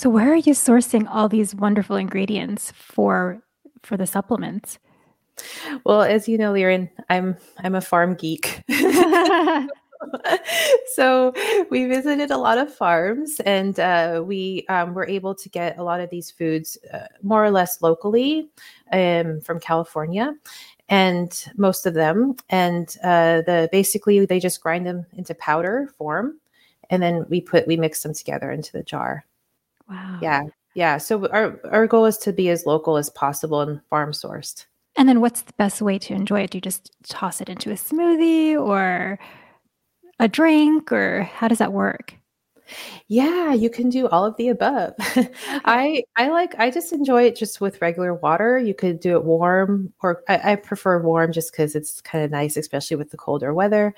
So 0.02 0.10
where 0.10 0.32
are 0.32 0.34
you 0.34 0.52
sourcing 0.52 1.06
all 1.08 1.28
these 1.28 1.54
wonderful 1.54 1.94
ingredients 1.94 2.72
for 2.72 3.40
for 3.84 3.96
the 3.96 4.04
supplements? 4.04 4.80
Well, 5.84 6.02
as 6.02 6.26
you 6.26 6.36
know, 6.36 6.52
Liren, 6.52 6.90
I'm 7.08 7.36
I'm 7.58 7.76
a 7.76 7.80
farm 7.80 8.16
geek. 8.16 8.64
so 10.94 11.32
we 11.70 11.86
visited 11.86 12.32
a 12.32 12.36
lot 12.36 12.58
of 12.58 12.74
farms 12.74 13.38
and 13.46 13.78
uh, 13.78 14.24
we 14.26 14.66
um, 14.68 14.92
were 14.92 15.06
able 15.06 15.36
to 15.36 15.48
get 15.48 15.78
a 15.78 15.84
lot 15.84 16.00
of 16.00 16.10
these 16.10 16.32
foods 16.32 16.76
uh, 16.92 17.06
more 17.22 17.44
or 17.44 17.52
less 17.52 17.80
locally 17.80 18.50
um, 18.90 19.40
from 19.40 19.60
California 19.60 20.34
and 20.88 21.44
most 21.56 21.86
of 21.86 21.94
them 21.94 22.34
and 22.48 22.96
uh, 23.04 23.42
the 23.42 23.68
basically 23.70 24.26
they 24.26 24.40
just 24.40 24.60
grind 24.60 24.84
them 24.84 25.06
into 25.12 25.32
powder 25.36 25.94
form 25.96 26.40
and 26.90 27.00
then 27.00 27.24
we 27.28 27.40
put 27.40 27.68
we 27.68 27.76
mix 27.76 28.02
them 28.02 28.12
together 28.12 28.50
into 28.50 28.72
the 28.72 28.82
jar 28.82 29.24
wow 29.92 30.18
yeah 30.22 30.42
yeah 30.74 30.96
so 30.96 31.28
our 31.28 31.60
our 31.70 31.86
goal 31.86 32.06
is 32.06 32.18
to 32.18 32.32
be 32.32 32.48
as 32.48 32.66
local 32.66 32.96
as 32.96 33.10
possible 33.10 33.60
and 33.60 33.80
farm 33.90 34.12
sourced 34.12 34.66
and 34.96 35.08
then 35.08 35.20
what's 35.20 35.42
the 35.42 35.52
best 35.54 35.82
way 35.82 35.98
to 35.98 36.14
enjoy 36.14 36.40
it 36.40 36.50
do 36.50 36.58
you 36.58 36.62
just 36.62 36.90
toss 37.08 37.40
it 37.40 37.48
into 37.48 37.70
a 37.70 37.74
smoothie 37.74 38.58
or 38.58 39.18
a 40.18 40.28
drink 40.28 40.90
or 40.92 41.22
how 41.22 41.48
does 41.48 41.58
that 41.58 41.72
work 41.72 42.14
yeah, 43.08 43.52
you 43.52 43.70
can 43.70 43.88
do 43.90 44.08
all 44.08 44.24
of 44.24 44.36
the 44.36 44.48
above. 44.48 44.94
Okay. 45.52 45.60
I 45.64 46.04
I 46.16 46.28
like 46.28 46.54
I 46.58 46.70
just 46.70 46.92
enjoy 46.92 47.24
it 47.24 47.36
just 47.36 47.60
with 47.60 47.80
regular 47.82 48.14
water. 48.14 48.58
You 48.58 48.74
could 48.74 49.00
do 49.00 49.16
it 49.16 49.24
warm, 49.24 49.92
or 50.02 50.22
I, 50.28 50.52
I 50.52 50.56
prefer 50.56 51.00
warm 51.02 51.32
just 51.32 51.52
because 51.52 51.74
it's 51.74 52.00
kind 52.00 52.24
of 52.24 52.30
nice, 52.30 52.56
especially 52.56 52.96
with 52.96 53.10
the 53.10 53.16
colder 53.16 53.52
weather. 53.52 53.94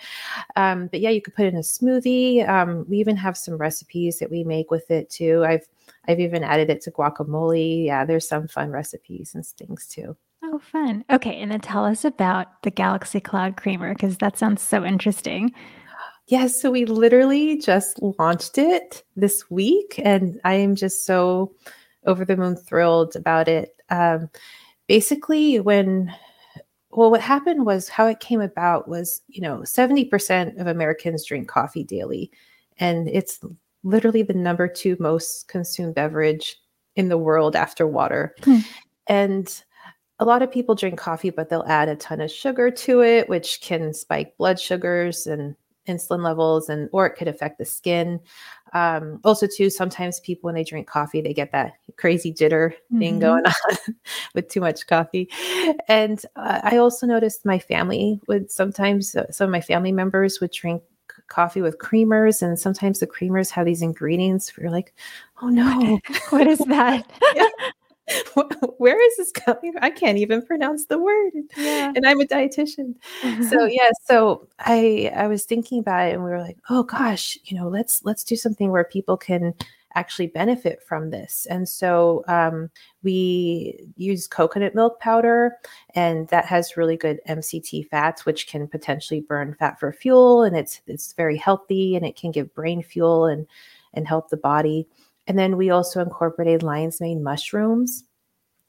Um, 0.57 0.89
but 0.89 1.01
yeah, 1.01 1.11
you 1.11 1.23
could 1.23 1.35
put 1.35 1.47
in 1.47 1.57
a 1.57 1.61
smoothie. 1.61 2.47
Um, 2.49 2.85
we 2.89 2.99
even 2.99 3.17
have 3.17 3.37
some 3.37 3.57
recipes 3.57 4.19
that 4.19 4.31
we 4.31 4.43
make 4.45 4.71
with 4.71 4.91
it 4.91 5.09
too. 5.11 5.45
I've 5.45 5.67
I've 6.09 6.21
even 6.21 6.45
added 6.45 6.71
it 6.71 6.83
to 6.83 6.91
guacamole. 6.91 7.87
Yeah, 7.87 8.05
there's 8.05 8.29
some 8.29 8.49
fun 8.49 8.71
recipes 8.71 9.35
and 9.35 9.45
things 9.47 9.87
too. 9.87 10.17
Oh, 10.43 10.59
fun. 10.59 11.05
Okay, 11.11 11.41
and 11.41 11.51
then 11.51 11.61
tell 11.61 11.85
us 11.85 12.05
about 12.05 12.63
the 12.63 12.71
Galaxy 12.71 13.21
Cloud 13.21 13.57
Creamer 13.57 13.95
because 13.95 14.19
that 14.19 14.37
sounds 14.37 14.63
so 14.63 14.85
interesting. 14.85 15.53
Yes, 16.27 16.61
so 16.61 16.71
we 16.71 16.85
literally 16.87 17.59
just 17.59 18.01
launched 18.01 18.57
it 18.57 19.03
this 19.17 19.51
week, 19.51 20.01
and 20.03 20.41
I 20.45 20.55
am 20.55 20.75
just 20.75 21.05
so 21.07 21.55
over 22.07 22.25
the 22.25 22.37
moon 22.37 22.57
thrilled 22.57 23.17
about 23.17 23.49
it. 23.49 23.77
Um, 23.91 24.31
basically, 24.87 25.61
when 25.61 26.15
well, 26.91 27.11
what 27.11 27.21
happened 27.21 27.67
was 27.67 27.89
how 27.89 28.07
it 28.07 28.21
came 28.21 28.41
about 28.41 28.89
was 28.89 29.23
you 29.29 29.41
know 29.41 29.59
70% 29.59 30.61
of 30.61 30.67
Americans 30.67 31.25
drink 31.25 31.49
coffee 31.49 31.85
daily, 31.85 32.31
and 32.79 33.09
it's 33.09 33.41
literally 33.85 34.23
the 34.23 34.35
number 34.35 34.67
two 34.67 34.97
most 34.99 35.47
consumed 35.49 35.95
beverage 35.95 36.57
in 36.97 37.09
the 37.09 37.19
world 37.19 37.55
after 37.55 37.87
water. 37.87 38.35
Hmm. 38.43 38.59
And 39.07 39.65
a 40.19 40.25
lot 40.25 40.43
of 40.43 40.51
people 40.51 40.75
drink 40.75 40.99
coffee, 40.99 41.31
but 41.31 41.49
they'll 41.49 41.65
add 41.69 41.89
a 41.89 41.97
ton 41.97 42.21
of 42.21 42.31
sugar 42.31 42.71
to 42.71 43.03
it, 43.03 43.29
which 43.29 43.61
can 43.61 43.93
spike 43.93 44.37
blood 44.39 44.59
sugars 44.59 45.27
and 45.27 45.55
insulin 45.87 46.23
levels 46.23 46.69
and 46.69 46.89
or 46.93 47.07
it 47.07 47.17
could 47.17 47.29
affect 47.29 47.59
the 47.59 47.65
skin 47.65 48.21
um, 48.73 49.21
also 49.23 49.47
too 49.47 49.69
sometimes 49.69 50.19
people 50.21 50.49
when 50.49 50.55
they 50.55 50.65
drink 50.65 50.87
coffee 50.87 51.21
they 51.21 51.35
get 51.35 51.53
that 51.53 51.75
crazy 51.97 52.33
jitter 52.33 52.71
mm-hmm. 52.71 52.99
thing 52.99 53.19
going 53.19 53.45
on 53.47 53.95
with 54.35 54.49
too 54.49 54.61
much 54.61 54.87
coffee 54.87 55.29
and 55.89 56.25
uh, 56.37 56.61
i 56.63 56.77
also 56.79 57.07
noticed 57.07 57.45
my 57.45 57.59
family 57.59 58.21
would 58.29 58.51
sometimes 58.51 59.15
uh, 59.15 59.31
some 59.31 59.45
of 59.45 59.53
my 59.53 59.61
family 59.61 59.93
members 59.93 60.41
would 60.41 60.53
drink 60.53 60.83
coffee 61.29 61.63
with 61.63 61.79
creamers 61.79 62.43
and 62.43 62.59
sometimes 62.59 63.01
the 63.01 63.07
creamers 63.07 63.51
have 63.51 63.67
these 63.67 63.83
ingredients 63.83 64.53
you're 64.59 64.71
like 64.71 64.95
oh 65.43 65.49
no 65.49 65.99
what? 66.31 66.47
is 66.47 66.59
that? 66.61 67.11
Where 68.79 69.03
is 69.07 69.17
this 69.17 69.33
coming 69.33 69.75
i 69.81 69.89
can't 69.89 70.19
even 70.19 70.43
pronounce 70.43 70.87
the 70.87 70.99
word 70.99 71.33
yeah. 71.57 71.93
and 71.97 72.07
i'm 72.07 72.21
a 72.21 72.25
dietitian. 72.25 72.95
So 73.49 73.65
yeah 73.71 73.91
so 74.05 74.47
i 74.59 75.11
i 75.17 75.27
was 75.27 75.45
thinking 75.45 75.79
about 75.79 76.09
it 76.09 76.15
and 76.15 76.23
we 76.23 76.31
were 76.31 76.41
like 76.41 76.59
oh 76.69 76.83
gosh 76.83 77.39
you 77.45 77.57
know 77.57 77.69
let's 77.69 78.05
let's 78.05 78.23
do 78.23 78.37
something 78.37 78.71
where 78.71 78.85
people 78.85 79.17
can 79.17 79.55
actually 79.95 80.27
benefit 80.27 80.83
from 80.83 81.11
this. 81.11 81.47
And 81.49 81.69
so 81.69 82.25
um, 82.29 82.71
we 83.03 83.87
use 83.97 84.27
coconut 84.27 84.75
milk 84.75 85.01
powder 85.01 85.57
and 85.95 86.29
that 86.29 86.47
has 86.47 86.77
really 86.77 86.97
good 86.97 87.21
mct 87.29 87.89
fats 87.89 88.25
which 88.25 88.47
can 88.49 88.67
potentially 88.67 89.21
burn 89.21 89.55
fat 89.59 89.79
for 89.79 89.93
fuel 89.93 90.43
and 90.43 90.57
it's 90.57 90.81
it's 90.87 91.13
very 91.13 91.37
healthy 91.37 91.97
and 91.97 92.05
it 92.05 92.17
can 92.17 92.31
give 92.33 92.55
brain 92.55 92.83
fuel 92.83 93.27
and 93.27 93.47
and 93.95 94.07
help 94.09 94.29
the 94.29 94.37
body. 94.37 94.87
And 95.27 95.39
then 95.39 95.57
we 95.57 95.71
also 95.71 96.03
incorporated 96.03 96.63
lion's 96.63 97.01
mane 97.01 97.23
mushrooms 97.23 98.05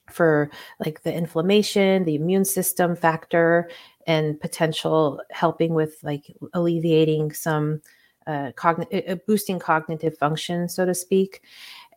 for 0.10 0.50
like 0.80 1.02
the 1.04 1.14
inflammation, 1.14 2.06
the 2.06 2.16
immune 2.16 2.46
system 2.46 2.96
factor, 2.96 3.70
and 4.08 4.40
potential 4.40 5.20
helping 5.32 5.74
with 5.74 5.98
like 6.04 6.36
alleviating 6.54 7.34
some 7.34 7.82
uh, 8.28 8.52
uh, 8.64 9.16
boosting 9.28 9.60
cognitive 9.60 10.18
function, 10.18 10.68
so 10.70 10.86
to 10.86 10.94
speak. 10.94 11.42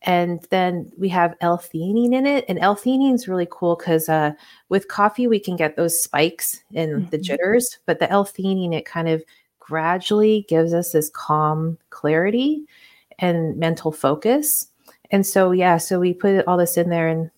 And 0.02 0.46
then 0.50 0.92
we 0.96 1.08
have 1.08 1.34
L-theanine 1.40 2.14
in 2.14 2.24
it, 2.26 2.44
and 2.48 2.58
L-theanine 2.60 3.14
is 3.14 3.26
really 3.26 3.48
cool 3.50 3.74
because 3.74 4.08
uh, 4.08 4.32
with 4.68 4.88
coffee 4.88 5.26
we 5.26 5.40
can 5.40 5.56
get 5.56 5.76
those 5.76 6.00
spikes 6.00 6.62
in 6.72 6.90
mm-hmm. 6.90 7.10
the 7.10 7.18
jitters, 7.18 7.78
but 7.86 7.98
the 7.98 8.10
L-theanine 8.10 8.74
it 8.74 8.84
kind 8.84 9.08
of 9.08 9.24
gradually 9.58 10.46
gives 10.48 10.72
us 10.72 10.92
this 10.92 11.10
calm 11.10 11.76
clarity 11.90 12.64
and 13.18 13.56
mental 13.56 13.90
focus. 13.90 14.68
And 15.10 15.26
so, 15.26 15.50
yeah, 15.50 15.78
so 15.78 15.98
we 15.98 16.14
put 16.14 16.46
all 16.46 16.56
this 16.56 16.76
in 16.76 16.90
there, 16.90 17.08
and 17.08 17.30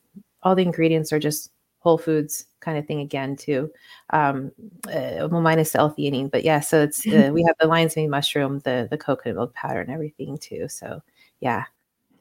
all 0.43 0.55
the 0.55 0.63
ingredients 0.63 1.13
are 1.13 1.19
just 1.19 1.51
whole 1.79 1.99
foods 1.99 2.45
kind 2.61 2.79
of 2.79 2.87
thing 2.87 3.01
again 3.01 3.37
too 3.37 3.71
um 4.11 4.51
uh, 4.89 5.29
well 5.31 5.41
minus 5.41 5.73
the 5.73 5.79
l-theanine 5.79 6.31
but 6.31 6.45
yeah 6.45 6.61
so 6.61 6.83
it's 6.83 7.07
uh, 7.07 7.31
we 7.35 7.43
have 7.43 7.57
the 7.61 7.67
lion's 7.67 7.97
mane 7.97 8.11
mushroom 8.11 8.61
the 8.61 8.87
the 8.91 8.99
coconut 8.99 9.37
milk 9.37 9.55
powder 9.55 9.81
and 9.81 9.91
everything 9.91 10.39
too 10.39 10.69
so 10.69 11.03
yeah 11.41 11.65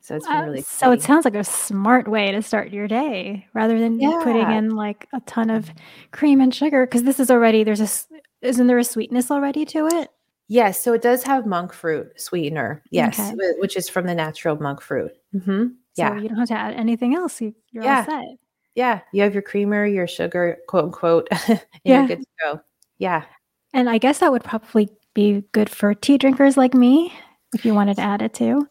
so 0.01 0.15
it's 0.15 0.27
been 0.27 0.45
really 0.45 0.61
so 0.61 0.91
it 0.91 1.01
sounds 1.01 1.25
like 1.25 1.35
a 1.35 1.43
smart 1.43 2.07
way 2.07 2.31
to 2.31 2.41
start 2.41 2.71
your 2.71 2.87
day 2.87 3.45
rather 3.53 3.77
than 3.77 3.99
yeah. 3.99 4.21
putting 4.23 4.49
in 4.51 4.71
like 4.71 5.07
a 5.13 5.19
ton 5.21 5.49
of 5.49 5.69
cream 6.11 6.41
and 6.41 6.55
sugar 6.55 6.85
because 6.85 7.03
this 7.03 7.19
is 7.19 7.29
already 7.29 7.63
there's 7.63 7.81
a 7.81 8.17
isn't 8.41 8.67
there 8.67 8.79
a 8.79 8.83
sweetness 8.83 9.29
already 9.29 9.65
to 9.65 9.87
it 9.87 10.09
Yes, 10.51 10.81
so 10.83 10.93
it 10.93 11.03
does 11.03 11.21
have 11.23 11.45
monk 11.45 11.71
fruit 11.71 12.11
sweetener. 12.19 12.81
Yes, 12.89 13.19
okay. 13.19 13.53
which 13.59 13.77
is 13.77 13.87
from 13.87 14.07
the 14.07 14.15
natural 14.15 14.55
monk 14.59 14.81
fruit. 14.81 15.11
Mm-hmm. 15.33 15.67
Yeah, 15.95 16.15
so 16.15 16.21
you 16.21 16.27
don't 16.27 16.39
have 16.39 16.47
to 16.47 16.55
add 16.55 16.73
anything 16.73 17.13
else. 17.13 17.39
You, 17.39 17.53
are 17.77 17.83
yeah. 17.83 17.99
all 17.99 18.05
set. 18.05 18.37
Yeah, 18.75 19.01
you 19.11 19.23
have 19.23 19.33
your 19.33 19.43
creamer, 19.43 19.85
your 19.85 20.07
sugar, 20.07 20.57
quote 20.67 20.85
unquote, 20.85 21.27
and 21.47 21.61
yeah. 21.83 21.99
you're 21.99 22.07
good 22.07 22.19
to 22.19 22.27
go. 22.43 22.61
Yeah, 22.97 23.25
and 23.73 23.89
I 23.89 23.97
guess 23.97 24.19
that 24.19 24.31
would 24.31 24.43
probably 24.43 24.89
be 25.13 25.43
good 25.51 25.69
for 25.69 25.93
tea 25.93 26.17
drinkers 26.17 26.57
like 26.57 26.73
me 26.73 27.13
if 27.53 27.65
you 27.65 27.73
wanted 27.73 27.95
to 27.95 28.01
add 28.01 28.21
it 28.21 28.33
too. 28.33 28.67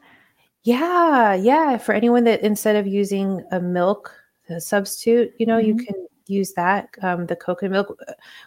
Yeah, 0.63 1.35
yeah. 1.35 1.79
For 1.79 1.93
anyone 1.93 2.25
that 2.25 2.43
instead 2.43 2.77
of 2.77 2.87
using 2.87 3.45
a 3.53 3.61
milk 3.61 4.15
a 4.51 4.61
substitute, 4.61 5.33
you 5.39 5.47
know, 5.47 5.59
mm-hmm. 5.59 5.79
you 5.79 5.85
can 5.85 6.07
use 6.27 6.53
that 6.55 6.89
um, 7.03 7.27
the 7.27 7.37
coconut 7.37 7.73
milk. 7.73 8.01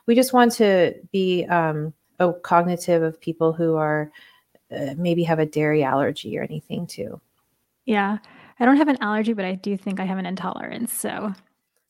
We 0.05 0.15
just 0.15 0.33
want 0.33 0.51
to 0.53 0.93
be 1.11 1.45
um, 1.45 1.93
oh, 2.19 2.33
cognitive 2.33 3.03
of 3.03 3.19
people 3.19 3.53
who 3.53 3.75
are 3.75 4.11
uh, 4.71 4.93
maybe 4.97 5.23
have 5.23 5.39
a 5.39 5.45
dairy 5.45 5.83
allergy 5.83 6.37
or 6.37 6.43
anything 6.43 6.87
too. 6.87 7.19
Yeah. 7.85 8.19
I 8.61 8.65
don't 8.65 8.77
have 8.77 8.87
an 8.87 8.97
allergy, 9.01 9.33
but 9.33 9.43
I 9.43 9.55
do 9.55 9.75
think 9.75 9.99
I 9.99 10.05
have 10.05 10.19
an 10.19 10.27
intolerance. 10.27 10.93
So, 10.93 11.33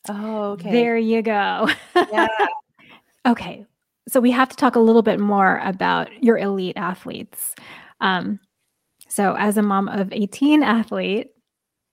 oh, 0.08 0.52
okay. 0.52 0.72
There 0.72 0.98
you 0.98 1.22
go. 1.22 1.70
Yeah. 1.96 2.28
okay. 3.28 3.66
So, 4.08 4.22
we 4.22 4.32
have 4.32 4.48
to 4.50 4.56
talk 4.56 4.76
a 4.76 4.80
little 4.80 5.02
bit 5.02 5.20
more 5.20 5.60
about 5.66 6.10
your 6.24 6.38
elite 6.38 6.78
athletes. 6.78 7.56
Um, 8.00 8.40
so, 9.10 9.36
as 9.38 9.58
a 9.58 9.62
mom 9.62 9.90
of 9.90 10.12
18 10.14 10.64
athlete, 10.64 11.28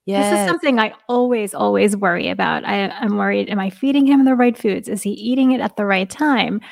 Yes. 0.07 0.33
This 0.33 0.41
is 0.41 0.47
something 0.47 0.79
I 0.79 0.95
always, 1.11 1.53
always 1.53 1.95
worry 1.95 2.31
about. 2.31 2.65
I, 2.65 2.77
am 3.05 3.19
worried, 3.19 3.51
am 3.51 3.59
I 3.59 3.69
feeding 3.69 4.07
him 4.07 4.25
the 4.25 4.35
right 4.35 4.57
foods? 4.57 4.89
Is 4.89 5.03
he 5.03 5.11
eating 5.11 5.53
it 5.53 5.61
at 5.61 5.77
the 5.77 5.85
right 5.85 6.09
time? 6.09 6.63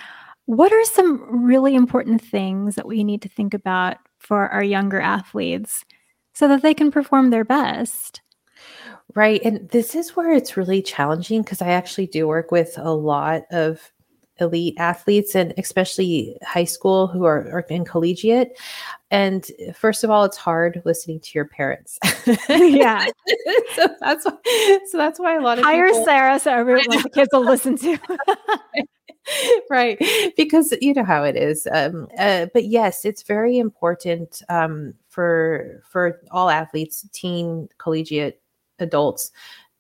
What 0.46 0.72
are 0.72 0.84
some 0.86 1.44
really 1.44 1.74
important 1.74 2.22
things 2.22 2.76
that 2.76 2.86
we 2.86 3.04
need 3.04 3.20
to 3.20 3.28
think 3.28 3.52
about 3.52 3.98
for 4.20 4.48
our 4.48 4.64
younger 4.64 5.02
athletes 5.02 5.84
so 6.36 6.46
that 6.48 6.60
they 6.60 6.74
can 6.74 6.90
perform 6.90 7.30
their 7.30 7.46
best? 7.46 8.20
Right. 9.14 9.40
And 9.42 9.66
this 9.70 9.94
is 9.94 10.14
where 10.14 10.34
it's 10.34 10.54
really 10.54 10.82
challenging 10.82 11.40
because 11.40 11.62
I 11.62 11.68
actually 11.68 12.08
do 12.08 12.28
work 12.28 12.50
with 12.50 12.74
a 12.76 12.92
lot 12.92 13.44
of 13.50 13.90
elite 14.38 14.74
athletes 14.76 15.34
and 15.34 15.54
especially 15.56 16.36
high 16.42 16.64
school 16.64 17.06
who 17.06 17.24
are, 17.24 17.50
are 17.50 17.64
in 17.70 17.86
collegiate. 17.86 18.60
And 19.10 19.46
first 19.74 20.04
of 20.04 20.10
all, 20.10 20.24
it's 20.24 20.36
hard 20.36 20.82
listening 20.84 21.20
to 21.20 21.30
your 21.32 21.46
parents. 21.46 21.98
yeah. 22.50 23.06
so 23.74 23.88
that's 24.00 24.26
why 24.26 24.78
so 24.90 24.98
that's 24.98 25.18
why 25.18 25.36
a 25.36 25.40
lot 25.40 25.58
of 25.58 25.64
hire 25.64 25.86
people, 25.86 26.04
Sarah 26.04 26.38
so 26.38 26.52
everyone 26.52 26.84
like 26.88 27.02
the 27.02 27.08
kids 27.08 27.30
will 27.32 27.46
listen 27.46 27.78
to. 27.78 27.96
right 29.70 29.98
because 30.36 30.72
you 30.80 30.94
know 30.94 31.04
how 31.04 31.22
it 31.22 31.36
is 31.36 31.66
um, 31.72 32.08
uh, 32.18 32.46
but 32.52 32.64
yes 32.64 33.04
it's 33.04 33.22
very 33.22 33.58
important 33.58 34.42
um, 34.48 34.94
for 35.08 35.82
for 35.88 36.20
all 36.30 36.50
athletes 36.50 37.06
teen 37.12 37.68
collegiate 37.78 38.40
adults 38.78 39.32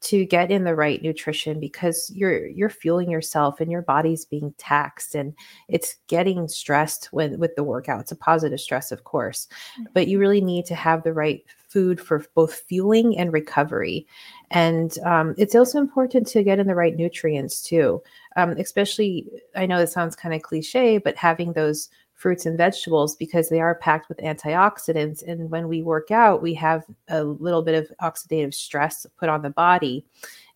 to 0.02 0.24
get 0.26 0.50
in 0.50 0.64
the 0.64 0.74
right 0.74 1.02
nutrition 1.02 1.58
because 1.58 2.10
you're 2.14 2.46
you're 2.48 2.70
fueling 2.70 3.10
yourself 3.10 3.60
and 3.60 3.70
your 3.70 3.82
body's 3.82 4.24
being 4.24 4.52
taxed 4.58 5.14
and 5.14 5.34
it's 5.68 5.96
getting 6.06 6.46
stressed 6.48 7.06
when 7.12 7.38
with 7.38 7.54
the 7.56 7.64
workout 7.64 8.00
it's 8.00 8.12
a 8.12 8.16
positive 8.16 8.60
stress 8.60 8.92
of 8.92 9.04
course 9.04 9.48
but 9.94 10.06
you 10.06 10.18
really 10.18 10.40
need 10.40 10.66
to 10.66 10.74
have 10.74 11.02
the 11.02 11.12
right 11.12 11.44
food 11.76 12.00
for 12.00 12.24
both 12.34 12.54
fueling 12.54 13.18
and 13.18 13.34
recovery 13.34 14.06
and 14.50 14.98
um, 15.00 15.34
it's 15.36 15.54
also 15.54 15.78
important 15.78 16.26
to 16.26 16.42
get 16.42 16.58
in 16.58 16.66
the 16.66 16.74
right 16.74 16.96
nutrients 16.96 17.60
too 17.60 18.02
um, 18.36 18.52
especially 18.52 19.26
i 19.56 19.66
know 19.66 19.78
it 19.78 19.88
sounds 19.88 20.16
kind 20.16 20.34
of 20.34 20.40
cliche 20.40 20.96
but 20.96 21.16
having 21.16 21.52
those 21.52 21.90
fruits 22.16 22.46
and 22.46 22.56
vegetables 22.56 23.14
because 23.14 23.48
they 23.48 23.60
are 23.60 23.74
packed 23.74 24.08
with 24.08 24.18
antioxidants. 24.18 25.22
And 25.22 25.50
when 25.50 25.68
we 25.68 25.82
work 25.82 26.10
out, 26.10 26.42
we 26.42 26.54
have 26.54 26.84
a 27.08 27.22
little 27.22 27.62
bit 27.62 27.74
of 27.74 27.92
oxidative 28.00 28.54
stress 28.54 29.06
put 29.18 29.28
on 29.28 29.42
the 29.42 29.50
body. 29.50 30.04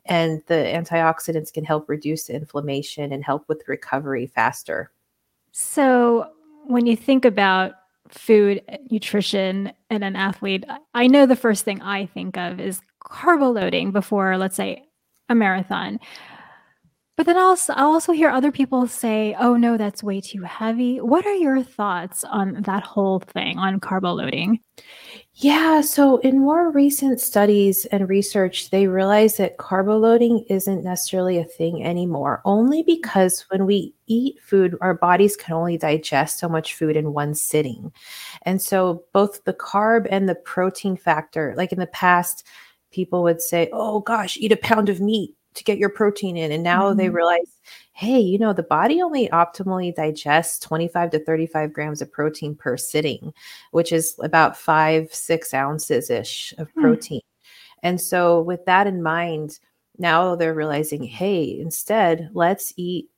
And 0.07 0.43
the 0.47 0.55
antioxidants 0.55 1.53
can 1.53 1.65
help 1.65 1.89
reduce 1.89 2.31
inflammation 2.31 3.13
and 3.13 3.23
help 3.23 3.47
with 3.47 3.69
recovery 3.69 4.27
faster. 4.27 4.91
So, 5.53 6.31
when 6.65 6.87
you 6.87 6.97
think 6.97 7.25
about 7.25 7.73
food, 8.11 8.63
nutrition, 8.91 9.73
and 9.89 10.05
an 10.05 10.17
athlete, 10.17 10.65
I 10.95 11.07
know 11.07 11.27
the 11.27 11.37
first 11.37 11.65
thing 11.65 11.81
I 11.83 12.07
think 12.07 12.37
of 12.37 12.61
is 12.61 12.81
carbo 13.05 13.51
loading 13.51 13.93
before, 13.93 14.37
let's 14.37 14.57
say, 14.57 14.85
a 15.29 15.35
marathon. 15.35 15.99
But 17.17 17.27
then 17.27 17.37
also, 17.37 17.75
I'll 17.75 17.93
also 17.93 18.13
hear 18.13 18.31
other 18.31 18.51
people 18.51 18.87
say, 18.87 19.37
oh, 19.39 19.55
no, 19.57 19.77
that's 19.77 20.03
way 20.03 20.23
too 20.23 20.43
heavy. 20.43 20.99
What 21.01 21.27
are 21.27 21.35
your 21.35 21.63
thoughts 21.63 22.25
on 22.25 22.63
that 22.63 22.83
whole 22.83 23.21
thing, 23.21 23.59
on 23.59 23.79
carbo 23.79 24.13
loading? 24.13 24.61
Yeah, 25.35 25.81
so 25.81 26.19
in 26.19 26.41
more 26.41 26.71
recent 26.71 27.21
studies 27.21 27.87
and 27.87 28.09
research, 28.09 28.71
they 28.71 28.89
realize 28.89 29.37
that 29.37 29.57
carbo 29.59 29.97
loading 29.97 30.45
isn't 30.49 30.83
necessarily 30.85 31.39
a 31.39 31.45
thing 31.45 31.83
anymore, 31.85 32.43
only 32.45 32.83
because 32.83 33.47
when 33.49 33.65
we 33.65 33.95
eat 34.07 34.39
food, 34.43 34.77
our 34.81 34.93
bodies 34.95 35.37
can 35.37 35.55
only 35.55 35.79
digest 35.79 36.39
so 36.41 36.49
much 36.49 36.75
food 36.75 36.97
in 36.97 37.13
one 37.15 37.35
sitting. 37.35 37.93
And 38.43 38.61
so 38.61 39.05
both 39.13 39.45
the 39.45 39.55
carb 39.55 40.07
and 40.11 40.29
the 40.29 40.35
protein 40.35 40.97
factor, 40.97 41.55
like 41.57 41.73
in 41.73 41.79
the 41.79 41.87
past, 41.87 42.45
people 42.91 43.23
would 43.23 43.41
say, 43.41 43.71
oh 43.73 44.01
gosh, 44.01 44.37
eat 44.37 44.53
a 44.53 44.57
pound 44.57 44.89
of 44.89 45.01
meat 45.01 45.35
to 45.55 45.65
get 45.65 45.79
your 45.79 45.89
protein 45.89 46.37
in. 46.37 46.53
And 46.53 46.63
now 46.63 46.89
mm-hmm. 46.89 46.99
they 46.99 47.09
realize, 47.09 47.57
hey, 47.93 48.19
you 48.19 48.39
know, 48.39 48.53
the 48.53 48.63
body 48.63 49.03
only 49.03 49.29
optimally 49.29 49.95
digests 49.95 50.59
25 50.61 51.11
to 51.11 51.25
35 51.25 51.73
grams 51.73 52.01
of 52.01 52.13
protein 52.13 52.55
per 52.55 52.77
sitting, 52.77 53.33
which 53.73 53.93
is 53.93 54.15
about 54.21 54.57
five, 54.57 55.13
six 55.13 55.53
ounces 55.53 56.11
ish 56.11 56.55
of 56.59 56.71
hmm. 56.71 56.81
protein. 56.81 57.21
And 57.83 58.01
so, 58.01 58.41
with 58.41 58.65
that 58.67 58.87
in 58.87 59.03
mind, 59.03 59.59
now 59.99 60.35
they're 60.37 60.55
realizing, 60.55 61.03
hey, 61.03 61.59
instead, 61.59 62.31
let's 62.33 62.73
eat 62.77 63.09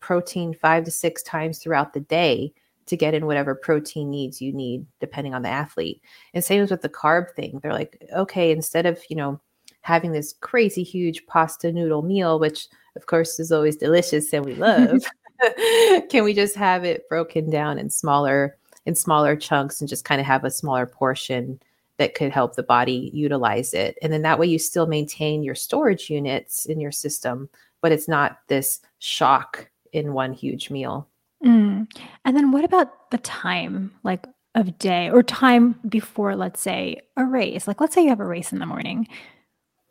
protein 0.00 0.54
five 0.54 0.84
to 0.84 0.90
six 0.90 1.22
times 1.22 1.58
throughout 1.58 1.92
the 1.92 2.00
day 2.00 2.52
to 2.86 2.96
get 2.96 3.14
in 3.14 3.26
whatever 3.26 3.54
protein 3.54 4.10
needs 4.10 4.42
you 4.42 4.52
need, 4.52 4.84
depending 5.00 5.32
on 5.32 5.42
the 5.42 5.48
athlete. 5.48 6.02
And 6.34 6.44
same 6.44 6.62
as 6.62 6.70
with 6.70 6.82
the 6.82 6.88
carb 6.88 7.30
thing. 7.34 7.60
They're 7.62 7.72
like, 7.72 8.04
okay, 8.16 8.50
instead 8.50 8.84
of, 8.84 9.00
you 9.08 9.16
know, 9.16 9.40
having 9.82 10.12
this 10.12 10.34
crazy 10.40 10.82
huge 10.82 11.26
pasta 11.26 11.72
noodle 11.72 12.02
meal, 12.02 12.38
which 12.38 12.68
of 12.96 13.06
course 13.06 13.38
is 13.38 13.52
always 13.52 13.76
delicious 13.76 14.32
and 14.32 14.44
we 14.44 14.54
love. 14.54 15.02
Can 16.10 16.24
we 16.24 16.34
just 16.34 16.56
have 16.56 16.84
it 16.84 17.08
broken 17.08 17.50
down 17.50 17.78
in 17.78 17.90
smaller 17.90 18.56
in 18.86 18.94
smaller 18.94 19.36
chunks 19.36 19.80
and 19.80 19.88
just 19.88 20.04
kind 20.04 20.20
of 20.20 20.26
have 20.26 20.44
a 20.44 20.50
smaller 20.50 20.86
portion 20.86 21.60
that 21.98 22.14
could 22.14 22.32
help 22.32 22.56
the 22.56 22.62
body 22.62 23.10
utilize 23.12 23.74
it? 23.74 23.96
And 24.02 24.12
then 24.12 24.22
that 24.22 24.38
way 24.38 24.46
you 24.46 24.58
still 24.58 24.86
maintain 24.86 25.42
your 25.42 25.54
storage 25.54 26.10
units 26.10 26.66
in 26.66 26.80
your 26.80 26.92
system, 26.92 27.48
but 27.80 27.92
it's 27.92 28.08
not 28.08 28.40
this 28.48 28.80
shock 28.98 29.70
in 29.92 30.12
one 30.12 30.32
huge 30.32 30.70
meal. 30.70 31.08
Mm. 31.44 31.90
And 32.24 32.36
then 32.36 32.52
what 32.52 32.64
about 32.64 33.10
the 33.10 33.18
time? 33.18 33.92
Like 34.02 34.26
of 34.54 34.78
day 34.78 35.08
or 35.10 35.22
time 35.22 35.78
before 35.88 36.34
let's 36.34 36.60
say 36.60 37.00
a 37.16 37.24
race 37.24 37.68
like 37.68 37.80
let's 37.80 37.94
say 37.94 38.02
you 38.02 38.08
have 38.08 38.18
a 38.18 38.24
race 38.24 38.52
in 38.52 38.58
the 38.58 38.66
morning 38.66 39.06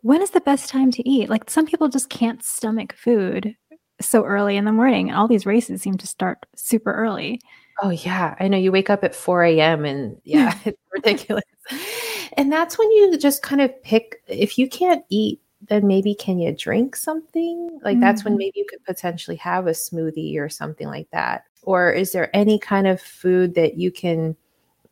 when 0.01 0.21
is 0.21 0.31
the 0.31 0.41
best 0.41 0.69
time 0.69 0.91
to 0.91 1.09
eat? 1.09 1.29
Like 1.29 1.49
some 1.49 1.65
people 1.65 1.89
just 1.89 2.09
can't 2.09 2.43
stomach 2.43 2.93
food 2.93 3.55
so 4.01 4.23
early 4.23 4.57
in 4.57 4.65
the 4.65 4.71
morning. 4.71 5.11
All 5.11 5.27
these 5.27 5.45
races 5.45 5.81
seem 5.81 5.97
to 5.97 6.07
start 6.07 6.45
super 6.55 6.93
early. 6.93 7.41
Oh 7.81 7.89
yeah, 7.89 8.35
I 8.39 8.47
know 8.47 8.57
you 8.57 8.71
wake 8.71 8.89
up 8.89 9.03
at 9.03 9.15
4 9.15 9.43
a.m. 9.43 9.85
and 9.85 10.17
yeah, 10.23 10.57
it's 10.65 10.81
ridiculous. 10.91 11.43
and 12.37 12.51
that's 12.51 12.77
when 12.77 12.89
you 12.91 13.17
just 13.17 13.41
kind 13.41 13.61
of 13.61 13.83
pick 13.83 14.21
if 14.27 14.57
you 14.57 14.67
can't 14.67 15.03
eat, 15.09 15.41
then 15.67 15.87
maybe 15.87 16.15
can 16.15 16.39
you 16.39 16.53
drink 16.53 16.95
something? 16.95 17.79
Like 17.83 17.95
mm-hmm. 17.95 18.01
that's 18.01 18.23
when 18.23 18.33
mm-hmm. 18.33 18.39
maybe 18.39 18.59
you 18.59 18.65
could 18.69 18.83
potentially 18.85 19.37
have 19.37 19.67
a 19.67 19.71
smoothie 19.71 20.37
or 20.37 20.49
something 20.49 20.87
like 20.87 21.09
that. 21.11 21.43
Or 21.63 21.91
is 21.91 22.11
there 22.11 22.33
any 22.35 22.57
kind 22.57 22.87
of 22.87 23.01
food 23.01 23.55
that 23.55 23.77
you 23.77 23.91
can 23.91 24.35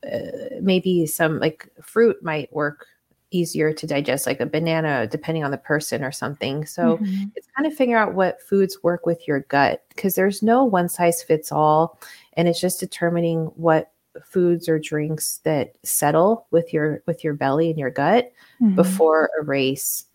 uh, 0.05 0.59
maybe 0.61 1.05
some 1.05 1.39
like 1.39 1.69
fruit 1.81 2.21
might 2.21 2.53
work 2.53 2.85
easier 3.31 3.73
to 3.73 3.87
digest, 3.87 4.25
like 4.25 4.39
a 4.39 4.45
banana, 4.45 5.07
depending 5.07 5.43
on 5.43 5.51
the 5.51 5.57
person 5.57 6.03
or 6.03 6.11
something. 6.11 6.65
So 6.65 6.97
mm-hmm. 6.97 7.25
it's 7.35 7.47
kind 7.55 7.67
of 7.67 7.73
figure 7.73 7.97
out 7.97 8.13
what 8.13 8.41
foods 8.41 8.77
work 8.83 9.05
with 9.05 9.27
your 9.27 9.41
gut 9.41 9.83
because 9.89 10.15
there's 10.15 10.41
no 10.41 10.63
one 10.63 10.89
size 10.89 11.21
fits 11.21 11.51
all. 11.51 11.99
And 12.33 12.47
it's 12.47 12.61
just 12.61 12.79
determining 12.79 13.45
what 13.55 13.91
foods 14.25 14.67
or 14.67 14.79
drinks 14.79 15.39
that 15.39 15.75
settle 15.83 16.47
with 16.51 16.73
your 16.73 17.03
with 17.05 17.23
your 17.23 17.33
belly 17.33 17.69
and 17.69 17.79
your 17.79 17.89
gut 17.91 18.31
mm-hmm. 18.61 18.75
before 18.75 19.29
a 19.39 19.43
race 19.43 20.05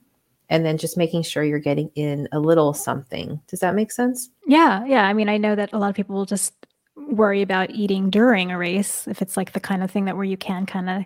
and 0.49 0.67
then 0.67 0.77
just 0.77 0.97
making 0.97 1.23
sure 1.23 1.45
you're 1.45 1.59
getting 1.59 1.91
in 1.95 2.29
a 2.33 2.41
little 2.41 2.75
something 2.75 3.41
does 3.47 3.61
that 3.61 3.75
make 3.75 3.93
sense 3.93 4.31
yeah 4.47 4.85
yeah 4.87 5.07
i 5.07 5.13
mean 5.13 5.29
i 5.29 5.37
know 5.37 5.55
that 5.55 5.73
a 5.73 5.79
lot 5.79 5.89
of 5.89 5.95
people 5.95 6.17
will 6.17 6.27
just 6.27 6.53
worry 6.97 7.43
about 7.43 7.71
eating 7.71 8.11
during 8.11 8.51
a 8.51 8.59
race 8.59 9.07
if 9.09 9.23
it's 9.23 9.37
like 9.37 9.53
the 9.53 9.61
kind 9.61 9.83
of 9.83 9.91
thing 9.91 10.05
that 10.05 10.17
where 10.17 10.25
you 10.25 10.37
can 10.37 10.67
kind 10.67 10.91
of 10.91 11.05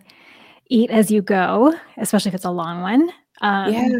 eat 0.68 0.90
as 0.90 1.10
you 1.10 1.22
go, 1.22 1.74
especially 1.96 2.30
if 2.30 2.34
it's 2.34 2.44
a 2.44 2.50
long 2.50 2.80
one. 2.80 3.10
Um, 3.40 3.72
yeah. 3.72 3.98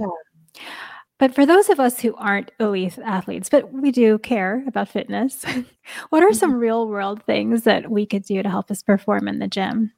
But 1.18 1.35
for 1.35 1.46
those 1.46 1.70
of 1.70 1.81
us 1.81 2.00
who 2.00 2.14
aren't 2.16 2.52
elite 2.61 2.98
athletes, 2.98 3.48
but 3.48 3.72
we 3.72 3.90
do 3.90 4.18
care 4.18 4.62
about 4.66 4.88
fitness, 4.88 5.44
what 6.11 6.22
are 6.22 6.33
some 6.33 6.52
mm-hmm. 6.52 6.61
real 6.61 6.88
world 6.88 7.22
things 7.22 7.62
that 7.62 7.90
we 7.90 8.05
could 8.05 8.24
do 8.24 8.42
to 8.42 8.50
help 8.50 8.70
us 8.70 8.83
perform 8.83 9.29
in 9.29 9.38
the 9.38 9.48
gym? 9.48 9.92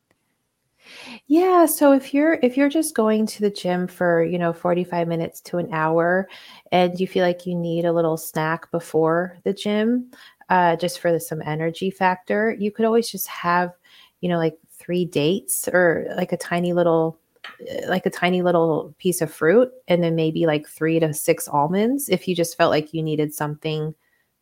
Yeah, 1.26 1.66
so 1.66 1.92
if 1.92 2.14
you're 2.14 2.38
if 2.42 2.56
you're 2.56 2.70
just 2.70 2.94
going 2.94 3.26
to 3.26 3.40
the 3.40 3.50
gym 3.50 3.86
for, 3.88 4.22
you 4.24 4.38
know, 4.38 4.54
45 4.54 5.06
minutes 5.06 5.40
to 5.42 5.58
an 5.58 5.68
hour 5.72 6.28
and 6.72 6.98
you 6.98 7.06
feel 7.06 7.26
like 7.26 7.44
you 7.44 7.54
need 7.54 7.84
a 7.84 7.92
little 7.92 8.16
snack 8.16 8.70
before 8.70 9.36
the 9.44 9.52
gym, 9.52 10.10
uh, 10.48 10.76
just 10.76 11.00
for 11.00 11.12
the, 11.12 11.20
some 11.20 11.42
energy 11.42 11.90
factor, 11.90 12.56
you 12.58 12.70
could 12.70 12.86
always 12.86 13.10
just 13.10 13.28
have, 13.28 13.72
you 14.20 14.28
know, 14.28 14.38
like 14.38 14.56
three 14.88 15.04
dates 15.04 15.68
or 15.68 16.06
like 16.16 16.32
a 16.32 16.36
tiny 16.38 16.72
little 16.72 17.18
like 17.88 18.06
a 18.06 18.10
tiny 18.10 18.40
little 18.40 18.94
piece 18.96 19.20
of 19.20 19.30
fruit 19.30 19.70
and 19.86 20.02
then 20.02 20.14
maybe 20.14 20.46
like 20.46 20.66
three 20.66 20.98
to 20.98 21.12
six 21.12 21.46
almonds 21.46 22.08
if 22.08 22.26
you 22.26 22.34
just 22.34 22.56
felt 22.56 22.70
like 22.70 22.94
you 22.94 23.02
needed 23.02 23.34
something 23.34 23.94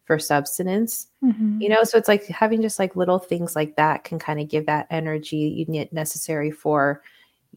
for 0.05 0.21
substance 0.21 1.09
mm-hmm. 1.25 1.61
you 1.61 1.69
know 1.69 1.83
so 1.83 1.99
it's 1.99 2.07
like 2.07 2.25
having 2.27 2.63
just 2.63 2.79
like 2.79 2.95
little 2.95 3.19
things 3.19 3.57
like 3.57 3.75
that 3.75 4.05
can 4.05 4.21
kind 4.21 4.39
of 4.39 4.49
give 4.49 4.67
that 4.67 4.87
energy 4.89 5.37
you 5.37 5.65
need 5.67 5.93
necessary 5.93 6.53
for 6.53 7.03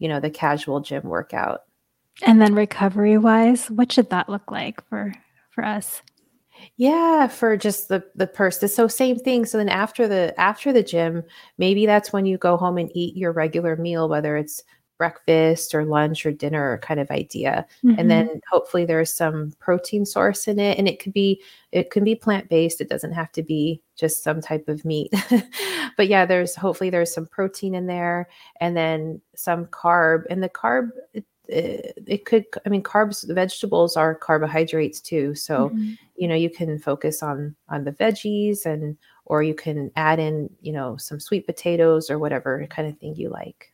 you 0.00 0.08
know 0.08 0.18
the 0.18 0.30
casual 0.30 0.80
gym 0.80 1.04
workout. 1.04 1.62
And 2.22 2.42
then 2.42 2.54
recovery 2.54 3.16
wise 3.16 3.70
what 3.70 3.92
should 3.92 4.10
that 4.10 4.28
look 4.28 4.50
like 4.50 4.84
for 4.88 5.14
for 5.50 5.64
us 5.64 6.02
yeah, 6.76 7.26
for 7.28 7.56
just 7.56 7.88
the 7.88 8.04
the 8.14 8.26
person. 8.26 8.68
So 8.68 8.88
same 8.88 9.18
thing. 9.18 9.46
So 9.46 9.58
then 9.58 9.68
after 9.68 10.08
the 10.08 10.34
after 10.38 10.72
the 10.72 10.82
gym, 10.82 11.22
maybe 11.58 11.86
that's 11.86 12.12
when 12.12 12.26
you 12.26 12.38
go 12.38 12.56
home 12.56 12.78
and 12.78 12.90
eat 12.94 13.16
your 13.16 13.32
regular 13.32 13.76
meal, 13.76 14.08
whether 14.08 14.36
it's 14.36 14.62
breakfast 15.00 15.74
or 15.74 15.86
lunch 15.86 16.26
or 16.26 16.30
dinner 16.30 16.78
kind 16.82 17.00
of 17.00 17.10
idea. 17.10 17.66
Mm-hmm. 17.82 17.98
And 17.98 18.10
then 18.10 18.40
hopefully 18.50 18.84
there's 18.84 19.10
some 19.10 19.50
protein 19.58 20.04
source 20.04 20.46
in 20.46 20.58
it. 20.58 20.76
And 20.76 20.86
it 20.86 21.00
could 21.00 21.14
be 21.14 21.42
it 21.72 21.90
can 21.90 22.04
be 22.04 22.14
plant-based. 22.14 22.82
It 22.82 22.90
doesn't 22.90 23.12
have 23.12 23.32
to 23.32 23.42
be 23.42 23.80
just 23.96 24.22
some 24.22 24.42
type 24.42 24.68
of 24.68 24.84
meat. 24.84 25.10
but 25.96 26.08
yeah, 26.08 26.26
there's 26.26 26.54
hopefully 26.54 26.90
there's 26.90 27.14
some 27.14 27.24
protein 27.24 27.74
in 27.74 27.86
there 27.86 28.28
and 28.60 28.76
then 28.76 29.22
some 29.34 29.64
carb. 29.66 30.24
And 30.28 30.42
the 30.42 30.50
carb 30.50 30.90
it, 31.50 31.98
it 32.06 32.24
could 32.24 32.44
i 32.64 32.68
mean 32.68 32.82
carbs 32.82 33.26
vegetables 33.34 33.96
are 33.96 34.14
carbohydrates 34.14 35.00
too. 35.00 35.34
So 35.34 35.70
mm-hmm. 35.70 35.92
you 36.16 36.28
know 36.28 36.34
you 36.34 36.50
can 36.50 36.78
focus 36.78 37.22
on 37.22 37.54
on 37.68 37.84
the 37.84 37.92
veggies 37.92 38.66
and 38.66 38.96
or 39.24 39.42
you 39.42 39.54
can 39.54 39.90
add 39.96 40.18
in 40.18 40.50
you 40.60 40.72
know 40.72 40.96
some 40.96 41.20
sweet 41.20 41.46
potatoes 41.46 42.10
or 42.10 42.18
whatever 42.18 42.66
kind 42.70 42.88
of 42.88 42.98
thing 42.98 43.14
you 43.16 43.28
like. 43.28 43.72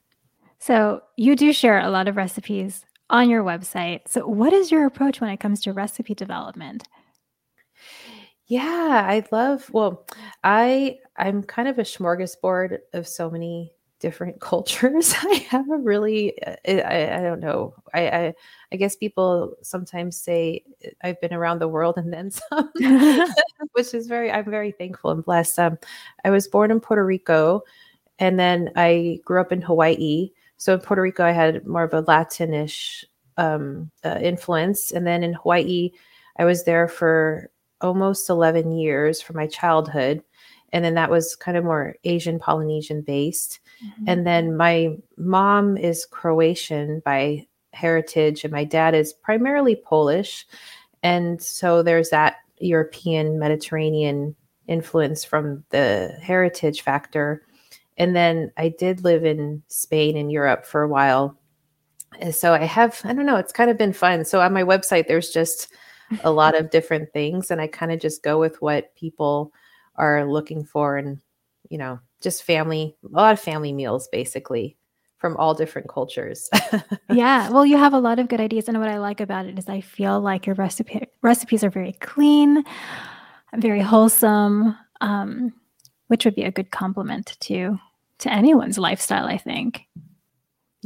So 0.58 1.02
you 1.16 1.36
do 1.36 1.52
share 1.52 1.80
a 1.80 1.90
lot 1.90 2.08
of 2.08 2.16
recipes 2.16 2.84
on 3.10 3.30
your 3.30 3.44
website. 3.44 4.08
So 4.08 4.26
what 4.26 4.52
is 4.52 4.70
your 4.70 4.86
approach 4.86 5.20
when 5.20 5.30
it 5.30 5.38
comes 5.38 5.60
to 5.62 5.72
recipe 5.72 6.14
development? 6.14 6.84
Yeah, 8.46 9.04
I 9.08 9.24
love 9.32 9.68
well, 9.70 10.06
I 10.44 10.98
I'm 11.16 11.42
kind 11.42 11.68
of 11.68 11.78
a 11.78 11.82
smorgasbord 11.82 12.78
of 12.94 13.06
so 13.06 13.30
many 13.30 13.72
different 14.00 14.40
cultures. 14.40 15.14
I 15.16 15.46
have 15.50 15.68
a 15.70 15.76
really 15.76 16.40
uh, 16.42 16.56
I, 16.66 17.18
I 17.18 17.20
don't 17.22 17.40
know. 17.40 17.74
I, 17.94 18.08
I 18.08 18.34
I 18.72 18.76
guess 18.76 18.96
people 18.96 19.54
sometimes 19.62 20.16
say 20.16 20.64
I've 21.02 21.20
been 21.20 21.34
around 21.34 21.60
the 21.60 21.68
world 21.68 21.96
and 21.96 22.12
then 22.12 22.30
some, 22.50 22.70
which 23.72 23.94
is 23.94 24.06
very 24.06 24.30
I'm 24.30 24.50
very 24.50 24.72
thankful 24.72 25.10
and 25.10 25.24
blessed. 25.24 25.58
Um, 25.58 25.78
I 26.24 26.30
was 26.30 26.48
born 26.48 26.70
in 26.70 26.80
Puerto 26.80 27.04
Rico, 27.04 27.62
and 28.18 28.38
then 28.38 28.70
I 28.76 29.20
grew 29.24 29.40
up 29.40 29.52
in 29.52 29.62
Hawaii. 29.62 30.30
So 30.58 30.74
in 30.74 30.80
Puerto 30.80 31.02
Rico, 31.02 31.24
I 31.24 31.32
had 31.32 31.66
more 31.66 31.84
of 31.84 31.92
a 31.94 32.00
Latinish 32.02 33.04
um, 33.36 33.90
uh, 34.04 34.18
influence, 34.22 34.92
and 34.92 35.06
then 35.06 35.22
in 35.22 35.34
Hawaii, 35.34 35.90
I 36.38 36.44
was 36.44 36.64
there 36.64 36.88
for 36.88 37.50
almost 37.82 38.30
11 38.30 38.72
years 38.72 39.20
for 39.20 39.34
my 39.34 39.46
childhood. 39.46 40.22
And 40.72 40.84
then 40.84 40.94
that 40.94 41.10
was 41.10 41.36
kind 41.36 41.56
of 41.56 41.64
more 41.64 41.94
Asian 42.04 42.38
Polynesian 42.38 43.02
based. 43.02 43.60
Mm-hmm. 43.84 44.04
And 44.08 44.26
then 44.26 44.56
my 44.56 44.96
mom 45.16 45.76
is 45.76 46.06
Croatian 46.06 47.02
by 47.04 47.46
heritage, 47.72 48.44
and 48.44 48.52
my 48.52 48.64
dad 48.64 48.94
is 48.94 49.12
primarily 49.12 49.76
Polish. 49.76 50.46
And 51.02 51.40
so 51.40 51.82
there's 51.82 52.10
that 52.10 52.36
European 52.58 53.38
Mediterranean 53.38 54.34
influence 54.66 55.24
from 55.24 55.64
the 55.70 56.16
heritage 56.20 56.82
factor. 56.82 57.42
And 57.98 58.16
then 58.16 58.50
I 58.56 58.70
did 58.70 59.04
live 59.04 59.24
in 59.24 59.62
Spain 59.68 60.16
and 60.16 60.32
Europe 60.32 60.66
for 60.66 60.82
a 60.82 60.88
while. 60.88 61.38
And 62.18 62.34
so 62.34 62.54
I 62.54 62.64
have, 62.64 63.00
I 63.04 63.12
don't 63.12 63.26
know, 63.26 63.36
it's 63.36 63.52
kind 63.52 63.70
of 63.70 63.78
been 63.78 63.92
fun. 63.92 64.24
So 64.24 64.40
on 64.40 64.52
my 64.52 64.62
website, 64.62 65.06
there's 65.06 65.30
just 65.30 65.68
a 66.24 66.30
lot 66.30 66.58
of 66.58 66.70
different 66.70 67.12
things 67.12 67.50
and 67.50 67.60
i 67.60 67.66
kind 67.66 67.92
of 67.92 68.00
just 68.00 68.22
go 68.22 68.38
with 68.38 68.60
what 68.62 68.94
people 68.94 69.52
are 69.98 70.24
looking 70.24 70.64
for 70.64 70.96
and 70.96 71.20
you 71.70 71.78
know 71.78 71.98
just 72.22 72.42
family 72.42 72.96
a 73.04 73.08
lot 73.08 73.32
of 73.32 73.40
family 73.40 73.72
meals 73.72 74.08
basically 74.08 74.76
from 75.18 75.36
all 75.36 75.54
different 75.54 75.88
cultures 75.88 76.48
yeah 77.10 77.48
well 77.50 77.64
you 77.64 77.76
have 77.76 77.94
a 77.94 77.98
lot 77.98 78.18
of 78.18 78.28
good 78.28 78.40
ideas 78.40 78.68
and 78.68 78.78
what 78.78 78.88
i 78.88 78.98
like 78.98 79.20
about 79.20 79.46
it 79.46 79.58
is 79.58 79.68
i 79.68 79.80
feel 79.80 80.20
like 80.20 80.46
your 80.46 80.54
recipe 80.56 81.06
recipes 81.22 81.64
are 81.64 81.70
very 81.70 81.92
clean 82.00 82.62
very 83.54 83.80
wholesome 83.80 84.76
um, 85.00 85.52
which 86.08 86.24
would 86.24 86.34
be 86.34 86.44
a 86.44 86.50
good 86.50 86.70
compliment 86.70 87.36
to 87.40 87.78
to 88.18 88.32
anyone's 88.32 88.78
lifestyle 88.78 89.26
i 89.26 89.36
think 89.36 89.86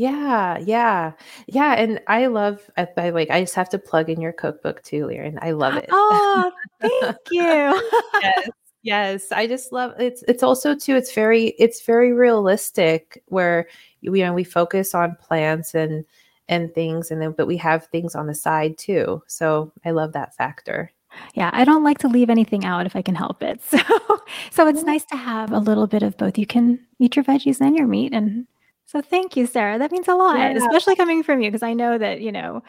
yeah, 0.01 0.57
yeah, 0.59 1.13
yeah. 1.47 1.75
And 1.75 2.01
I 2.07 2.25
love, 2.29 2.71
I, 2.79 2.89
I 2.97 3.11
like, 3.11 3.29
I 3.29 3.43
just 3.43 3.55
have 3.55 3.69
to 3.69 3.79
plug 3.79 4.09
in 4.09 4.19
your 4.19 4.33
cookbook 4.33 4.83
too, 4.83 5.05
Liren. 5.05 5.39
I 5.43 5.51
love 5.51 5.77
it. 5.77 5.91
Oh, 5.93 6.51
thank 6.81 7.17
you. 7.31 7.91
yes, 8.23 8.49
yes. 8.83 9.33
I 9.33 9.47
just 9.47 9.73
love 9.73 9.95
it's. 9.99 10.23
It's 10.29 10.43
also 10.43 10.75
too. 10.75 10.97
It's 10.97 11.13
very, 11.13 11.49
it's 11.59 11.85
very 11.85 12.13
realistic 12.13 13.23
where 13.27 13.69
you 14.01 14.13
know 14.13 14.33
we 14.33 14.45
focus 14.45 14.95
on 14.95 15.17
plants 15.21 15.75
and 15.75 16.05
and 16.49 16.75
things, 16.75 17.11
and 17.11 17.21
then 17.21 17.33
but 17.33 17.47
we 17.47 17.57
have 17.59 17.87
things 17.87 18.15
on 18.15 18.27
the 18.27 18.35
side 18.35 18.79
too. 18.79 19.23
So 19.27 19.73
I 19.85 19.91
love 19.91 20.13
that 20.13 20.35
factor. 20.35 20.93
Yeah, 21.35 21.51
I 21.53 21.65
don't 21.65 21.83
like 21.83 21.99
to 21.99 22.09
leave 22.09 22.31
anything 22.31 22.65
out 22.65 22.87
if 22.87 22.95
I 22.95 23.03
can 23.03 23.15
help 23.15 23.43
it. 23.43 23.61
So, 23.71 24.23
so 24.53 24.69
it's 24.69 24.85
nice 24.85 25.05
to 25.07 25.17
have 25.17 25.51
a 25.51 25.59
little 25.59 25.89
bit 25.89 26.05
of 26.05 26.17
both. 26.17 26.39
You 26.39 26.47
can 26.47 26.79
eat 27.01 27.17
your 27.17 27.25
veggies 27.25 27.61
and 27.61 27.77
your 27.77 27.87
meat, 27.87 28.13
and 28.13 28.47
so 28.91 29.01
thank 29.01 29.37
you, 29.37 29.47
Sarah. 29.47 29.79
That 29.79 29.93
means 29.93 30.09
a 30.09 30.15
lot, 30.15 30.37
yeah. 30.37 30.53
especially 30.57 30.97
coming 30.97 31.23
from 31.23 31.41
you, 31.41 31.49
because 31.49 31.63
I 31.63 31.75
know 31.75 31.97
that, 31.97 32.21
you 32.21 32.33
know, 32.33 32.63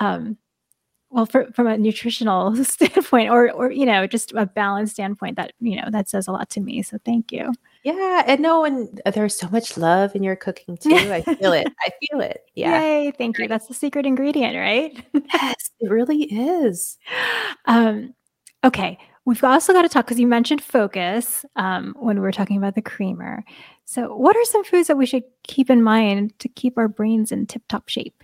um, 0.00 0.36
well, 1.16 1.24
for, 1.24 1.50
from 1.52 1.66
a 1.66 1.78
nutritional 1.78 2.54
standpoint 2.64 3.30
or, 3.30 3.50
or, 3.50 3.70
you 3.70 3.86
know, 3.86 4.06
just 4.06 4.32
a 4.34 4.44
balanced 4.44 4.92
standpoint 4.92 5.36
that, 5.36 5.54
you 5.60 5.74
know, 5.74 5.88
that 5.90 6.10
says 6.10 6.28
a 6.28 6.32
lot 6.32 6.50
to 6.50 6.60
me. 6.60 6.82
So 6.82 6.98
thank 7.06 7.32
you. 7.32 7.54
Yeah. 7.84 8.22
And 8.26 8.42
no, 8.42 8.66
and 8.66 9.00
there's 9.14 9.34
so 9.34 9.48
much 9.48 9.78
love 9.78 10.14
in 10.14 10.22
your 10.22 10.36
cooking 10.36 10.76
too. 10.80 10.94
I 10.94 11.22
feel 11.22 11.54
it. 11.54 11.72
I 11.80 11.90
feel 12.04 12.20
it. 12.20 12.44
Yeah. 12.54 12.82
Yay. 12.82 13.12
Thank 13.12 13.38
you. 13.38 13.48
That's 13.48 13.66
the 13.66 13.72
secret 13.72 14.04
ingredient, 14.04 14.56
right? 14.56 15.02
yes, 15.32 15.70
it 15.80 15.90
really 15.90 16.24
is. 16.24 16.98
Um, 17.68 18.14
okay. 18.62 18.96
We've 19.24 19.42
also 19.42 19.72
got 19.72 19.82
to 19.82 19.88
talk 19.88 20.06
because 20.06 20.20
you 20.20 20.28
mentioned 20.28 20.62
focus 20.62 21.44
um, 21.56 21.96
when 21.98 22.14
we 22.16 22.22
were 22.22 22.30
talking 22.30 22.58
about 22.58 22.76
the 22.76 22.82
creamer. 22.82 23.42
So, 23.86 24.14
what 24.14 24.36
are 24.36 24.44
some 24.44 24.62
foods 24.62 24.86
that 24.86 24.96
we 24.96 25.04
should 25.04 25.24
keep 25.42 25.68
in 25.68 25.82
mind 25.82 26.38
to 26.38 26.48
keep 26.48 26.78
our 26.78 26.86
brains 26.86 27.32
in 27.32 27.46
tip 27.46 27.62
top 27.68 27.88
shape? 27.88 28.22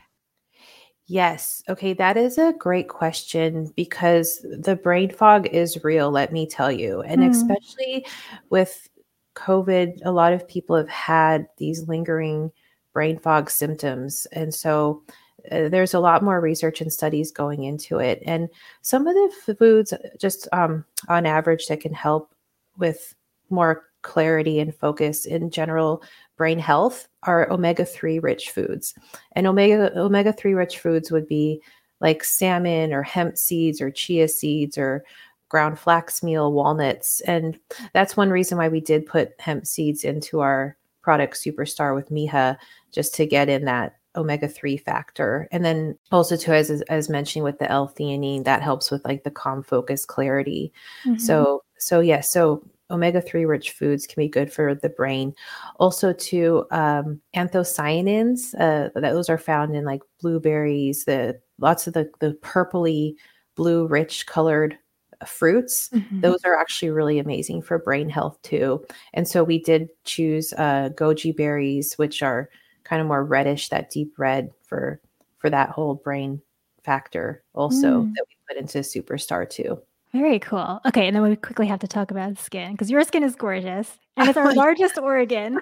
Yes. 1.06 1.62
Okay. 1.68 1.92
That 1.94 2.16
is 2.16 2.38
a 2.38 2.54
great 2.58 2.88
question 2.88 3.72
because 3.76 4.44
the 4.44 4.76
brain 4.76 5.10
fog 5.10 5.46
is 5.48 5.82
real, 5.84 6.10
let 6.10 6.32
me 6.32 6.46
tell 6.46 6.70
you. 6.70 7.02
And 7.02 7.22
mm. 7.22 7.30
especially 7.30 8.06
with 8.50 8.88
COVID, 9.34 10.00
a 10.04 10.12
lot 10.12 10.32
of 10.32 10.46
people 10.46 10.76
have 10.76 10.88
had 10.88 11.48
these 11.58 11.88
lingering 11.88 12.52
brain 12.92 13.18
fog 13.18 13.50
symptoms. 13.50 14.26
And 14.32 14.54
so 14.54 15.02
uh, 15.50 15.68
there's 15.68 15.94
a 15.94 16.00
lot 16.00 16.22
more 16.22 16.40
research 16.40 16.80
and 16.80 16.92
studies 16.92 17.32
going 17.32 17.64
into 17.64 17.98
it. 17.98 18.22
And 18.24 18.48
some 18.82 19.06
of 19.06 19.14
the 19.14 19.56
foods, 19.58 19.92
just 20.20 20.46
um, 20.52 20.84
on 21.08 21.26
average, 21.26 21.66
that 21.66 21.80
can 21.80 21.94
help 21.94 22.34
with 22.78 23.14
more 23.50 23.84
clarity 24.02 24.60
and 24.60 24.74
focus 24.74 25.26
in 25.26 25.50
general 25.50 26.02
brain 26.42 26.58
health 26.58 27.06
are 27.22 27.48
omega-3 27.52 28.20
rich 28.20 28.50
foods. 28.50 28.96
And 29.36 29.46
omega 29.46 29.96
omega-3 29.96 30.56
rich 30.56 30.80
foods 30.80 31.12
would 31.12 31.28
be 31.28 31.62
like 32.00 32.24
salmon 32.24 32.92
or 32.92 33.04
hemp 33.04 33.38
seeds 33.38 33.80
or 33.80 33.92
chia 33.92 34.26
seeds 34.26 34.76
or 34.76 35.04
ground 35.48 35.78
flax 35.78 36.20
meal, 36.20 36.52
walnuts. 36.52 37.20
And 37.20 37.56
that's 37.92 38.16
one 38.16 38.30
reason 38.30 38.58
why 38.58 38.66
we 38.66 38.80
did 38.80 39.06
put 39.06 39.40
hemp 39.40 39.68
seeds 39.68 40.02
into 40.02 40.40
our 40.40 40.76
product 41.00 41.34
superstar 41.36 41.94
with 41.94 42.10
Mija 42.10 42.56
just 42.90 43.14
to 43.14 43.24
get 43.24 43.48
in 43.48 43.64
that 43.66 43.94
omega-3 44.16 44.82
factor 44.82 45.48
and 45.52 45.64
then 45.64 45.96
also 46.10 46.36
too 46.36 46.52
as 46.52 46.70
as 46.82 47.08
mentioning 47.08 47.42
with 47.42 47.58
the 47.58 47.70
l-theanine 47.70 48.44
that 48.44 48.60
helps 48.60 48.90
with 48.90 49.02
like 49.06 49.24
the 49.24 49.30
calm 49.30 49.62
focus 49.62 50.04
clarity 50.04 50.70
mm-hmm. 51.06 51.16
so 51.16 51.64
so 51.78 52.00
yes 52.00 52.18
yeah, 52.18 52.20
so 52.20 52.62
omega-3 52.92 53.46
rich 53.46 53.72
foods 53.72 54.06
can 54.06 54.22
be 54.22 54.28
good 54.28 54.52
for 54.52 54.74
the 54.74 54.88
brain 54.88 55.34
also 55.80 56.12
to 56.12 56.64
um, 56.70 57.20
anthocyanins 57.34 58.54
uh, 58.60 58.88
those 59.00 59.28
are 59.28 59.38
found 59.38 59.74
in 59.74 59.84
like 59.84 60.02
blueberries 60.20 61.04
the 61.04 61.38
lots 61.58 61.86
of 61.86 61.94
the 61.94 62.08
the 62.20 62.32
purpley 62.42 63.14
blue 63.56 63.86
rich 63.86 64.26
colored 64.26 64.78
fruits 65.26 65.88
mm-hmm. 65.92 66.20
those 66.20 66.44
are 66.44 66.58
actually 66.58 66.90
really 66.90 67.18
amazing 67.18 67.62
for 67.62 67.78
brain 67.78 68.08
health 68.08 68.40
too 68.42 68.84
and 69.14 69.26
so 69.26 69.44
we 69.44 69.58
did 69.58 69.88
choose 70.04 70.52
uh, 70.54 70.90
goji 70.94 71.34
berries 71.34 71.94
which 71.94 72.22
are 72.22 72.48
kind 72.84 73.00
of 73.00 73.08
more 73.08 73.24
reddish 73.24 73.68
that 73.68 73.90
deep 73.90 74.12
red 74.18 74.50
for 74.64 75.00
for 75.38 75.48
that 75.50 75.70
whole 75.70 75.94
brain 75.94 76.40
factor 76.84 77.42
also 77.54 78.02
mm. 78.02 78.12
that 78.14 78.24
we 78.28 78.36
put 78.48 78.60
into 78.60 78.78
superstar 78.78 79.48
too 79.48 79.80
very 80.12 80.38
cool. 80.38 80.80
Okay, 80.84 81.06
and 81.06 81.16
then 81.16 81.22
we 81.22 81.36
quickly 81.36 81.66
have 81.66 81.80
to 81.80 81.88
talk 81.88 82.10
about 82.10 82.38
skin 82.38 82.72
because 82.72 82.90
your 82.90 83.02
skin 83.02 83.22
is 83.22 83.34
gorgeous 83.34 83.98
and 84.18 84.28
it's 84.28 84.36
our 84.36 84.52
largest 84.54 84.98
organ. 84.98 85.58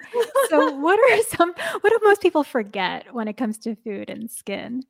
So, 0.49 0.75
what 0.75 0.99
are 0.99 1.23
some, 1.37 1.53
what 1.79 1.89
do 1.89 1.99
most 2.03 2.21
people 2.21 2.43
forget 2.43 3.13
when 3.13 3.29
it 3.29 3.37
comes 3.37 3.57
to 3.59 3.75
food 3.75 4.09
and 4.09 4.29
skin? 4.29 4.83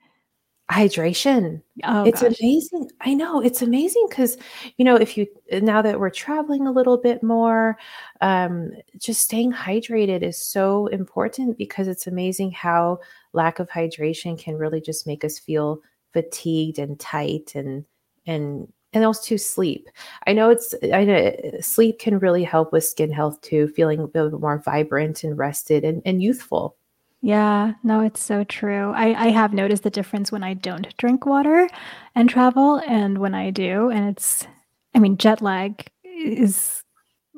Hydration. 0.72 1.62
Oh, 1.84 2.06
it's 2.06 2.22
gosh. 2.22 2.40
amazing. 2.40 2.90
I 3.02 3.14
know 3.14 3.42
it's 3.42 3.62
amazing 3.62 4.08
because, 4.10 4.38
you 4.78 4.86
know, 4.86 4.96
if 4.96 5.16
you, 5.18 5.28
now 5.52 5.82
that 5.82 6.00
we're 6.00 6.10
traveling 6.10 6.66
a 6.66 6.72
little 6.72 6.98
bit 6.98 7.22
more, 7.22 7.78
um, 8.22 8.72
just 8.98 9.22
staying 9.22 9.52
hydrated 9.52 10.24
is 10.24 10.38
so 10.38 10.88
important 10.88 11.58
because 11.58 11.88
it's 11.88 12.08
amazing 12.08 12.52
how 12.52 13.00
lack 13.34 13.60
of 13.60 13.70
hydration 13.70 14.40
can 14.40 14.56
really 14.56 14.82
just 14.82 15.06
make 15.06 15.26
us 15.26 15.38
feel 15.38 15.82
fatigued 16.14 16.80
and 16.80 17.00
tight 17.00 17.52
and, 17.54 17.86
and 18.26 18.72
and 18.94 19.06
also 19.06 19.38
sleep. 19.38 19.90
I 20.28 20.34
know 20.34 20.50
it's 20.50 20.74
I 20.94 21.04
know 21.04 21.16
uh, 21.16 21.62
sleep 21.62 22.00
can 22.00 22.20
really 22.20 22.44
help 22.44 22.72
with 22.72 22.84
skin 22.84 23.12
health 23.12 23.42
too, 23.42 23.68
feeling 23.70 24.00
a 24.00 24.06
little 24.06 24.32
bit 24.32 24.40
more 24.40 24.60
vibrant 24.60 25.24
and 25.24 25.38
rested 25.38 25.84
and, 25.84 26.02
and 26.06 26.22
youthful. 26.22 26.76
Yeah, 27.22 27.74
no, 27.84 28.02
it's 28.02 28.22
so 28.22 28.44
true. 28.44 28.92
I, 28.94 29.28
I 29.28 29.28
have 29.30 29.54
noticed 29.54 29.84
the 29.84 29.92
difference 29.92 30.32
when 30.32 30.44
I 30.44 30.56
don't 30.56 30.96
drink 30.98 31.26
water 31.26 31.70
and 32.16 32.28
travel 32.28 32.82
and 32.88 33.20
when 33.20 33.36
I 33.36 33.52
do. 33.52 33.90
And 33.92 34.10
it's 34.10 34.48
I 34.94 35.00
mean, 35.00 35.18
jet 35.18 35.42
lag 35.42 35.86
is 36.04 36.81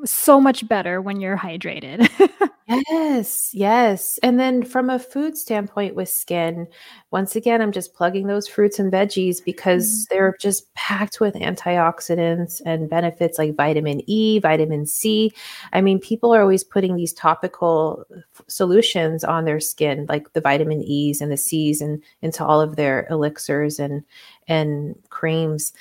so 0.06 0.40
much 0.40 0.68
better 0.68 1.02
when 1.02 1.20
you're 1.20 1.38
hydrated. 1.38 2.10
yes, 2.90 3.50
yes. 3.54 4.20
And 4.24 4.40
then 4.40 4.64
from 4.64 4.90
a 4.90 5.00
food 5.00 5.38
standpoint 5.38 5.96
with 5.96 6.10
skin, 6.10 6.68
once 7.12 7.36
again, 7.36 7.62
I'm 7.62 7.72
just 7.72 7.94
plugging 7.94 8.28
those 8.28 8.48
fruits 8.48 8.80
and 8.80 8.92
veggies 8.92 9.44
because 9.44 10.06
mm. 10.06 10.10
they're 10.10 10.36
just 10.40 10.74
packed 10.74 11.20
with 11.20 11.36
antioxidants 11.36 12.62
and 12.66 12.90
benefits 12.90 13.38
like 13.38 13.56
vitamin 13.56 14.02
E, 14.10 14.40
vitamin 14.40 14.86
C. 14.86 15.32
I 15.74 15.82
mean, 15.82 16.00
people 16.00 16.34
are 16.34 16.42
always 16.42 16.64
putting 16.64 16.96
these 16.96 17.14
topical 17.14 18.06
solutions 18.48 19.24
on 19.24 19.46
their 19.46 19.60
skin, 19.60 20.06
like 20.10 20.34
the 20.34 20.42
vitamin 20.42 20.82
E's 20.82 21.22
and 21.22 21.32
the 21.32 21.38
C's 21.38 21.82
and 21.82 22.02
into 22.22 22.46
all 22.46 22.62
of 22.62 22.76
their 22.76 23.08
elixirs 23.10 23.80
and 23.80 24.04
and 24.48 24.96
creams. 25.10 25.74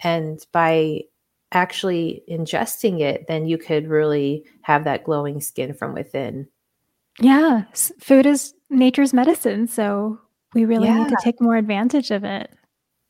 And 0.00 0.44
by 0.52 1.04
actually 1.54 2.22
ingesting 2.28 3.00
it, 3.00 3.26
then 3.28 3.46
you 3.46 3.58
could 3.58 3.88
really 3.88 4.44
have 4.62 4.84
that 4.84 5.04
glowing 5.04 5.40
skin 5.40 5.74
from 5.74 5.94
within. 5.94 6.48
Yeah, 7.20 7.64
food 8.00 8.26
is 8.26 8.54
nature's 8.70 9.12
medicine, 9.12 9.68
so 9.68 10.18
we 10.52 10.64
really 10.64 10.88
yeah. 10.88 10.98
need 10.98 11.08
to 11.08 11.16
take 11.22 11.40
more 11.40 11.56
advantage 11.56 12.10
of 12.10 12.24
it. 12.24 12.50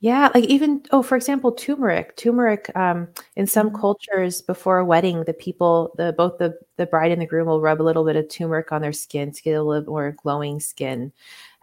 Yeah, 0.00 0.28
like 0.34 0.44
even 0.44 0.82
oh, 0.90 1.02
for 1.02 1.16
example, 1.16 1.50
turmeric. 1.50 2.14
Turmeric, 2.16 2.70
um, 2.76 3.08
in 3.36 3.46
some 3.46 3.68
mm-hmm. 3.68 3.80
cultures 3.80 4.42
before 4.42 4.76
a 4.76 4.84
wedding, 4.84 5.24
the 5.24 5.32
people, 5.32 5.94
the 5.96 6.12
both 6.12 6.36
the 6.36 6.58
the 6.76 6.84
bride 6.84 7.10
and 7.10 7.22
the 7.22 7.26
groom 7.26 7.46
will 7.46 7.62
rub 7.62 7.80
a 7.80 7.82
little 7.82 8.04
bit 8.04 8.16
of 8.16 8.28
turmeric 8.28 8.70
on 8.70 8.82
their 8.82 8.92
skin 8.92 9.32
to 9.32 9.42
get 9.42 9.52
a 9.52 9.62
little 9.62 9.90
more 9.90 10.14
glowing 10.22 10.60
skin. 10.60 11.10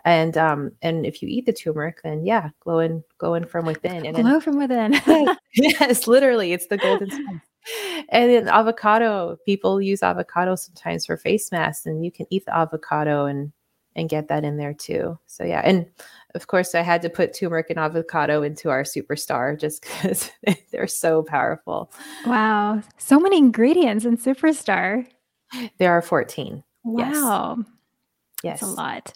And 0.06 0.38
um, 0.38 0.72
and 0.82 1.06
if 1.06 1.22
you 1.22 1.28
eat 1.30 1.46
the 1.46 1.54
turmeric, 1.54 2.02
then 2.04 2.26
yeah, 2.26 2.50
glowing 2.60 3.04
glowing 3.18 3.46
from 3.46 3.66
within. 3.66 4.06
And 4.06 4.16
glow 4.16 4.24
then, 4.24 4.42
from 4.42 4.58
within. 4.58 4.94
yes, 5.54 6.08
literally, 6.08 6.54
it's 6.54 6.68
the 6.68 6.78
golden 6.78 7.10
spice. 7.12 8.06
And 8.10 8.32
in 8.32 8.48
avocado, 8.48 9.38
people 9.46 9.80
use 9.80 10.02
avocado 10.02 10.56
sometimes 10.56 11.06
for 11.06 11.18
face 11.18 11.52
masks, 11.52 11.86
and 11.86 12.04
you 12.04 12.12
can 12.12 12.26
eat 12.30 12.46
the 12.46 12.56
avocado 12.56 13.26
and 13.26 13.52
and 13.96 14.10
get 14.10 14.30
that 14.30 14.44
in 14.44 14.58
there 14.58 14.74
too. 14.74 15.20
So 15.28 15.44
yeah, 15.44 15.62
and 15.64 15.86
of 16.34 16.48
course, 16.48 16.76
I 16.76 16.82
had 16.82 17.02
to 17.02 17.10
put 17.10 17.34
turmeric 17.34 17.70
and 17.70 17.80
avocado 17.80 18.42
into 18.42 18.70
our 18.70 18.84
superstar 18.84 19.60
just 19.60 19.82
because 19.82 20.32
they're 20.72 20.88
so 20.88 21.24
powerful. 21.24 21.92
Wow. 22.26 22.82
So 22.98 23.20
many 23.20 23.38
ingredients 23.38 24.06
in 24.06 24.18
superstar. 24.18 25.06
There 25.78 25.92
are 25.92 26.02
14. 26.02 26.64
Wow. 26.84 27.58
Yes. 28.44 28.62
That's 28.62 28.72
a 28.72 28.76
lot. 28.76 29.14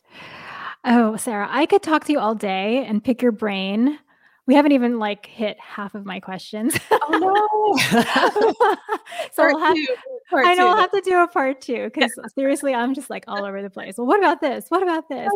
Oh, 0.85 1.17
Sarah, 1.17 1.47
I 1.49 1.65
could 1.65 1.81
talk 1.81 2.05
to 2.05 2.11
you 2.11 2.19
all 2.19 2.35
day 2.35 2.85
and 2.85 3.03
pick 3.03 3.21
your 3.21 3.31
brain. 3.31 3.97
We 4.45 4.53
haven't 4.53 4.73
even 4.73 4.99
like 4.99 5.25
hit 5.25 5.59
half 5.59 5.95
of 5.95 6.05
my 6.05 6.19
questions. 6.19 6.77
Oh 6.91 7.17
no. 7.19 7.75
so 9.33 9.43
I'll 9.43 9.59
have, 9.59 9.75
I 10.33 10.53
know 10.53 10.67
i 10.67 10.71
I'll 10.71 10.77
have 10.77 10.91
to 10.91 11.01
do 11.01 11.17
a 11.17 11.27
part 11.27 11.61
two 11.61 11.85
because 11.85 12.11
seriously, 12.35 12.73
I'm 12.75 12.93
just 12.93 13.09
like 13.09 13.23
all 13.27 13.43
over 13.43 13.63
the 13.63 13.69
place. 13.71 13.97
Well, 13.97 14.05
what 14.05 14.19
about 14.19 14.41
this? 14.41 14.65
What 14.69 14.83
about 14.83 15.09
this? 15.09 15.29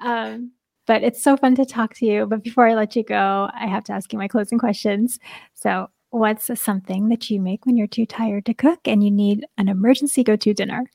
Um, 0.00 0.50
but 0.86 1.04
it's 1.04 1.22
so 1.22 1.36
fun 1.36 1.54
to 1.54 1.64
talk 1.64 1.94
to 1.94 2.06
you. 2.06 2.26
But 2.26 2.42
before 2.42 2.66
I 2.66 2.74
let 2.74 2.96
you 2.96 3.04
go, 3.04 3.48
I 3.54 3.68
have 3.68 3.84
to 3.84 3.92
ask 3.92 4.12
you 4.12 4.18
my 4.18 4.26
closing 4.26 4.58
questions. 4.58 5.20
So, 5.54 5.90
what's 6.10 6.50
something 6.60 7.08
that 7.10 7.30
you 7.30 7.40
make 7.40 7.66
when 7.66 7.76
you're 7.76 7.86
too 7.86 8.06
tired 8.06 8.46
to 8.46 8.54
cook 8.54 8.80
and 8.86 9.04
you 9.04 9.10
need 9.12 9.46
an 9.58 9.68
emergency 9.68 10.24
go 10.24 10.34
to 10.34 10.54
dinner? 10.54 10.90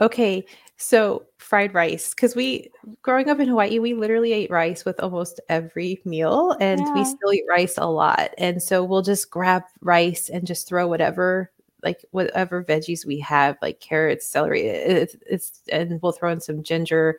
Okay, 0.00 0.44
so 0.76 1.26
fried 1.36 1.74
rice 1.74 2.14
because 2.14 2.34
we 2.34 2.70
growing 3.02 3.28
up 3.28 3.38
in 3.38 3.48
Hawaii, 3.48 3.78
we 3.78 3.94
literally 3.94 4.32
ate 4.32 4.50
rice 4.50 4.84
with 4.84 4.98
almost 5.00 5.40
every 5.48 6.00
meal, 6.04 6.56
and 6.60 6.80
yeah. 6.80 6.94
we 6.94 7.04
still 7.04 7.32
eat 7.32 7.44
rice 7.48 7.76
a 7.76 7.86
lot. 7.86 8.30
And 8.38 8.62
so 8.62 8.82
we'll 8.82 9.02
just 9.02 9.30
grab 9.30 9.62
rice 9.82 10.30
and 10.30 10.46
just 10.46 10.66
throw 10.66 10.88
whatever 10.88 11.50
like 11.82 12.04
whatever 12.10 12.64
veggies 12.64 13.06
we 13.06 13.18
have, 13.20 13.56
like 13.62 13.80
carrots, 13.80 14.26
celery. 14.26 14.62
It's, 14.62 15.16
it's 15.26 15.62
and 15.70 16.00
we'll 16.02 16.12
throw 16.12 16.30
in 16.30 16.40
some 16.40 16.62
ginger, 16.62 17.18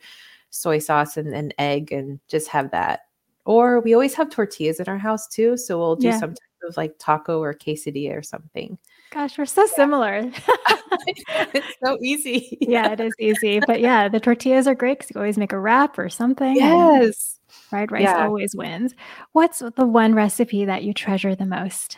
soy 0.49 0.79
sauce 0.79 1.17
and 1.17 1.33
an 1.33 1.53
egg 1.57 1.91
and 1.91 2.19
just 2.27 2.47
have 2.49 2.71
that. 2.71 3.01
Or 3.45 3.79
we 3.79 3.93
always 3.93 4.13
have 4.15 4.29
tortillas 4.29 4.79
in 4.79 4.87
our 4.87 4.97
house 4.97 5.27
too. 5.27 5.57
So 5.57 5.77
we'll 5.77 5.95
do 5.95 6.07
yeah. 6.07 6.19
some 6.19 6.31
type 6.31 6.69
of 6.69 6.77
like 6.77 6.95
taco 6.99 7.41
or 7.41 7.53
quesadilla 7.53 8.17
or 8.17 8.21
something. 8.21 8.77
Gosh, 9.11 9.37
we're 9.37 9.45
so 9.45 9.65
similar. 9.65 10.31
it's 11.53 11.75
so 11.83 11.97
easy. 12.01 12.57
yeah, 12.61 12.91
it 12.91 12.99
is 12.99 13.13
easy. 13.19 13.59
But 13.65 13.79
yeah, 13.79 14.07
the 14.07 14.19
tortillas 14.19 14.67
are 14.67 14.75
great 14.75 14.99
because 14.99 15.11
you 15.13 15.19
always 15.19 15.37
make 15.37 15.53
a 15.53 15.59
wrap 15.59 15.97
or 15.97 16.09
something. 16.09 16.55
Yes. 16.55 17.39
Fried 17.47 17.91
rice 17.91 18.03
yeah. 18.03 18.25
always 18.25 18.55
wins. 18.55 18.93
What's 19.33 19.59
the 19.59 19.85
one 19.85 20.15
recipe 20.15 20.65
that 20.65 20.83
you 20.83 20.93
treasure 20.93 21.35
the 21.35 21.45
most? 21.45 21.97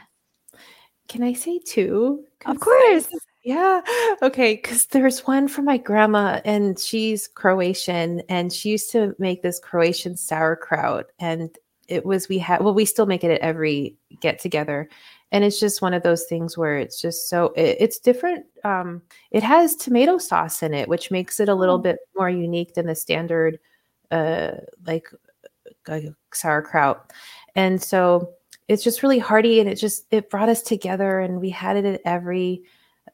Can 1.08 1.24
I 1.24 1.34
say 1.34 1.60
two? 1.60 2.24
Of 2.46 2.60
course. 2.60 3.10
Yeah. 3.44 3.82
Okay. 4.22 4.56
Because 4.56 4.86
there's 4.88 5.28
one 5.28 5.48
from 5.50 5.66
my 5.66 5.78
grandma, 5.78 6.40
and 6.46 6.80
she's 6.80 7.28
Croatian, 7.28 8.22
and 8.30 8.54
she 8.54 8.70
used 8.70 8.92
to 8.92 9.16
make 9.20 9.42
this 9.42 9.60
Croatian 9.60 10.16
sauerkraut. 10.16 11.08
And 11.20 11.50
it 11.90 12.06
was, 12.06 12.30
we 12.30 12.38
had, 12.38 12.62
well, 12.64 12.74
we 12.74 12.86
still 12.86 13.06
make 13.06 13.24
it 13.26 13.32
at 13.32 13.42
every 13.42 13.98
get 14.22 14.40
together. 14.40 14.88
And 15.34 15.44
it's 15.44 15.60
just 15.60 15.82
one 15.82 15.94
of 15.96 16.04
those 16.04 16.24
things 16.24 16.58
where 16.58 16.78
it's 16.78 17.02
just 17.02 17.28
so, 17.28 17.48
it, 17.58 17.78
it's 17.80 18.00
different. 18.00 18.46
Um, 18.64 19.02
it 19.32 19.44
has 19.44 19.76
tomato 19.76 20.20
sauce 20.20 20.64
in 20.64 20.74
it, 20.74 20.88
which 20.88 21.12
makes 21.12 21.40
it 21.40 21.50
a 21.50 21.56
little 21.56 21.80
mm. 21.80 21.84
bit 21.84 21.98
more 22.16 22.30
unique 22.30 22.76
than 22.76 22.86
the 22.86 22.96
standard, 22.96 23.60
uh, 24.12 24.52
like, 24.86 25.10
uh, 25.90 26.00
sauerkraut. 26.32 27.12
And 27.56 27.82
so 27.82 28.30
it's 28.68 28.84
just 28.84 29.04
really 29.04 29.20
hearty 29.20 29.60
and 29.60 29.68
it 29.68 29.76
just, 29.76 30.06
it 30.12 30.30
brought 30.30 30.50
us 30.50 30.62
together 30.62 31.20
and 31.20 31.42
we 31.42 31.50
had 31.50 31.78
it 31.78 31.86
at 31.86 32.02
every, 32.06 32.64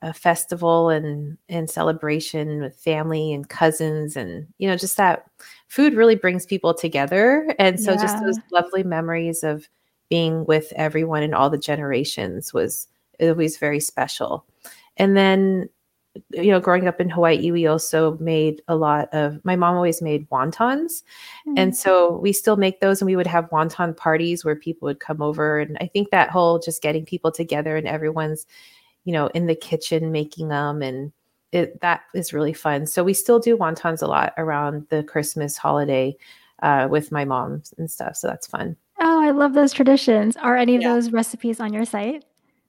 a 0.01 0.13
festival 0.13 0.89
and 0.89 1.37
and 1.49 1.69
celebration 1.69 2.61
with 2.61 2.75
family 2.75 3.33
and 3.33 3.49
cousins 3.49 4.15
and 4.15 4.47
you 4.57 4.67
know 4.67 4.77
just 4.77 4.95
that 4.95 5.25
food 5.67 5.93
really 5.93 6.15
brings 6.15 6.45
people 6.45 6.73
together 6.73 7.53
and 7.59 7.79
so 7.79 7.91
yeah. 7.91 8.01
just 8.01 8.23
those 8.23 8.37
lovely 8.51 8.83
memories 8.83 9.43
of 9.43 9.67
being 10.09 10.45
with 10.45 10.71
everyone 10.75 11.23
in 11.23 11.33
all 11.33 11.49
the 11.49 11.57
generations 11.57 12.53
was 12.53 12.87
always 13.21 13.57
very 13.57 13.79
special 13.79 14.45
and 14.97 15.15
then 15.15 15.69
you 16.31 16.51
know 16.51 16.59
growing 16.59 16.87
up 16.87 16.99
in 16.99 17.09
hawaii 17.09 17.51
we 17.51 17.67
also 17.67 18.17
made 18.19 18.61
a 18.67 18.75
lot 18.75 19.07
of 19.13 19.39
my 19.43 19.55
mom 19.55 19.75
always 19.75 20.01
made 20.01 20.29
wontons 20.29 21.03
mm-hmm. 21.47 21.53
and 21.57 21.75
so 21.75 22.17
we 22.17 22.33
still 22.33 22.57
make 22.57 22.79
those 22.79 23.01
and 23.01 23.05
we 23.05 23.15
would 23.15 23.27
have 23.27 23.49
wonton 23.51 23.95
parties 23.95 24.43
where 24.43 24.55
people 24.55 24.85
would 24.85 24.99
come 24.99 25.21
over 25.21 25.59
and 25.59 25.77
i 25.81 25.85
think 25.85 26.09
that 26.09 26.29
whole 26.29 26.57
just 26.57 26.81
getting 26.81 27.05
people 27.05 27.31
together 27.31 27.77
and 27.77 27.87
everyone's 27.87 28.47
you 29.09 29.13
know, 29.13 29.27
in 29.27 29.47
the 29.47 29.55
kitchen 29.55 30.11
making 30.11 30.49
them 30.49 30.81
and 30.81 31.11
it 31.51 31.81
that 31.81 32.01
is 32.13 32.31
really 32.31 32.53
fun. 32.53 32.85
So 32.85 33.03
we 33.03 33.13
still 33.13 33.39
do 33.39 33.57
wontons 33.57 34.03
a 34.03 34.05
lot 34.05 34.33
around 34.37 34.85
the 34.89 35.03
Christmas 35.03 35.57
holiday 35.57 36.15
uh, 36.61 36.87
with 36.91 37.11
my 37.11 37.25
mom 37.25 37.63
and 37.79 37.89
stuff. 37.89 38.17
So 38.17 38.27
that's 38.27 38.45
fun. 38.45 38.75
Oh, 38.99 39.21
I 39.21 39.31
love 39.31 39.53
those 39.53 39.73
traditions. 39.73 40.35
Are 40.37 40.57
any 40.57 40.75
of 40.75 40.81
yeah. 40.81 40.93
those 40.93 41.11
recipes 41.11 41.59
on 41.59 41.73
your 41.73 41.85
site? 41.85 42.25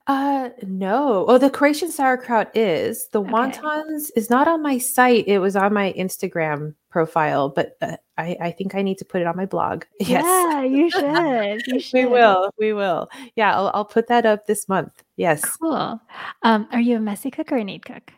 Uh 0.07 0.49
no. 0.63 1.25
Oh, 1.27 1.37
the 1.37 1.49
Croatian 1.49 1.91
sauerkraut 1.91 2.55
is. 2.55 3.07
The 3.09 3.21
okay. 3.21 3.31
wontons 3.31 4.09
is 4.15 4.29
not 4.29 4.47
on 4.47 4.63
my 4.63 4.77
site. 4.77 5.27
It 5.27 5.39
was 5.39 5.55
on 5.55 5.73
my 5.73 5.93
Instagram 5.93 6.73
profile, 6.89 7.49
but 7.49 7.77
uh, 7.81 7.97
I 8.17 8.35
I 8.41 8.51
think 8.51 8.73
I 8.73 8.81
need 8.81 8.97
to 8.97 9.05
put 9.05 9.21
it 9.21 9.27
on 9.27 9.37
my 9.37 9.45
blog. 9.45 9.83
Yes. 9.99 10.23
Yeah, 10.25 10.63
you 10.63 10.89
should. 10.91 11.67
You 11.67 11.79
should. 11.79 11.93
we 11.93 12.05
will. 12.07 12.49
We 12.57 12.73
will. 12.73 13.09
Yeah, 13.35 13.55
I'll 13.55 13.71
I'll 13.73 13.85
put 13.85 14.07
that 14.07 14.25
up 14.25 14.47
this 14.47 14.67
month. 14.67 15.03
Yes. 15.17 15.45
Cool. 15.57 16.01
Um 16.41 16.67
are 16.71 16.81
you 16.81 16.97
a 16.97 16.99
messy 16.99 17.29
cook 17.29 17.51
or 17.51 17.57
a 17.57 17.63
neat 17.63 17.85
cook? 17.85 18.11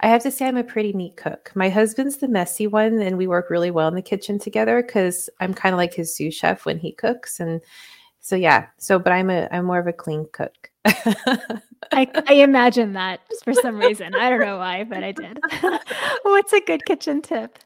I 0.00 0.08
have 0.08 0.22
to 0.22 0.30
say 0.30 0.46
I'm 0.46 0.56
a 0.56 0.64
pretty 0.64 0.92
neat 0.92 1.16
cook. 1.16 1.50
My 1.54 1.68
husband's 1.68 2.18
the 2.18 2.28
messy 2.28 2.66
one 2.66 3.00
and 3.00 3.16
we 3.16 3.26
work 3.26 3.50
really 3.50 3.70
well 3.70 3.88
in 3.88 3.94
the 3.94 4.02
kitchen 4.02 4.38
together 4.38 4.82
cuz 4.82 5.28
I'm 5.40 5.54
kind 5.54 5.74
of 5.74 5.78
like 5.78 5.94
his 5.94 6.14
sous 6.14 6.34
chef 6.34 6.64
when 6.64 6.78
he 6.78 6.92
cooks 6.92 7.40
and 7.40 7.60
so 8.20 8.36
yeah 8.36 8.66
so 8.78 8.98
but 9.00 9.12
i'm 9.12 9.30
a 9.30 9.48
i'm 9.50 9.64
more 9.64 9.80
of 9.80 9.86
a 9.86 9.92
clean 9.92 10.26
cook. 10.32 10.70
I, 10.84 12.08
I 12.28 12.34
imagine 12.34 12.92
that 12.94 13.20
for 13.44 13.52
some 13.52 13.78
reason. 13.78 14.14
I 14.14 14.30
don't 14.30 14.40
know 14.40 14.58
why 14.58 14.84
but 14.84 15.02
i 15.04 15.12
did. 15.12 15.38
What's 16.22 16.52
a 16.52 16.60
good 16.60 16.84
kitchen 16.84 17.20
tip? 17.22 17.58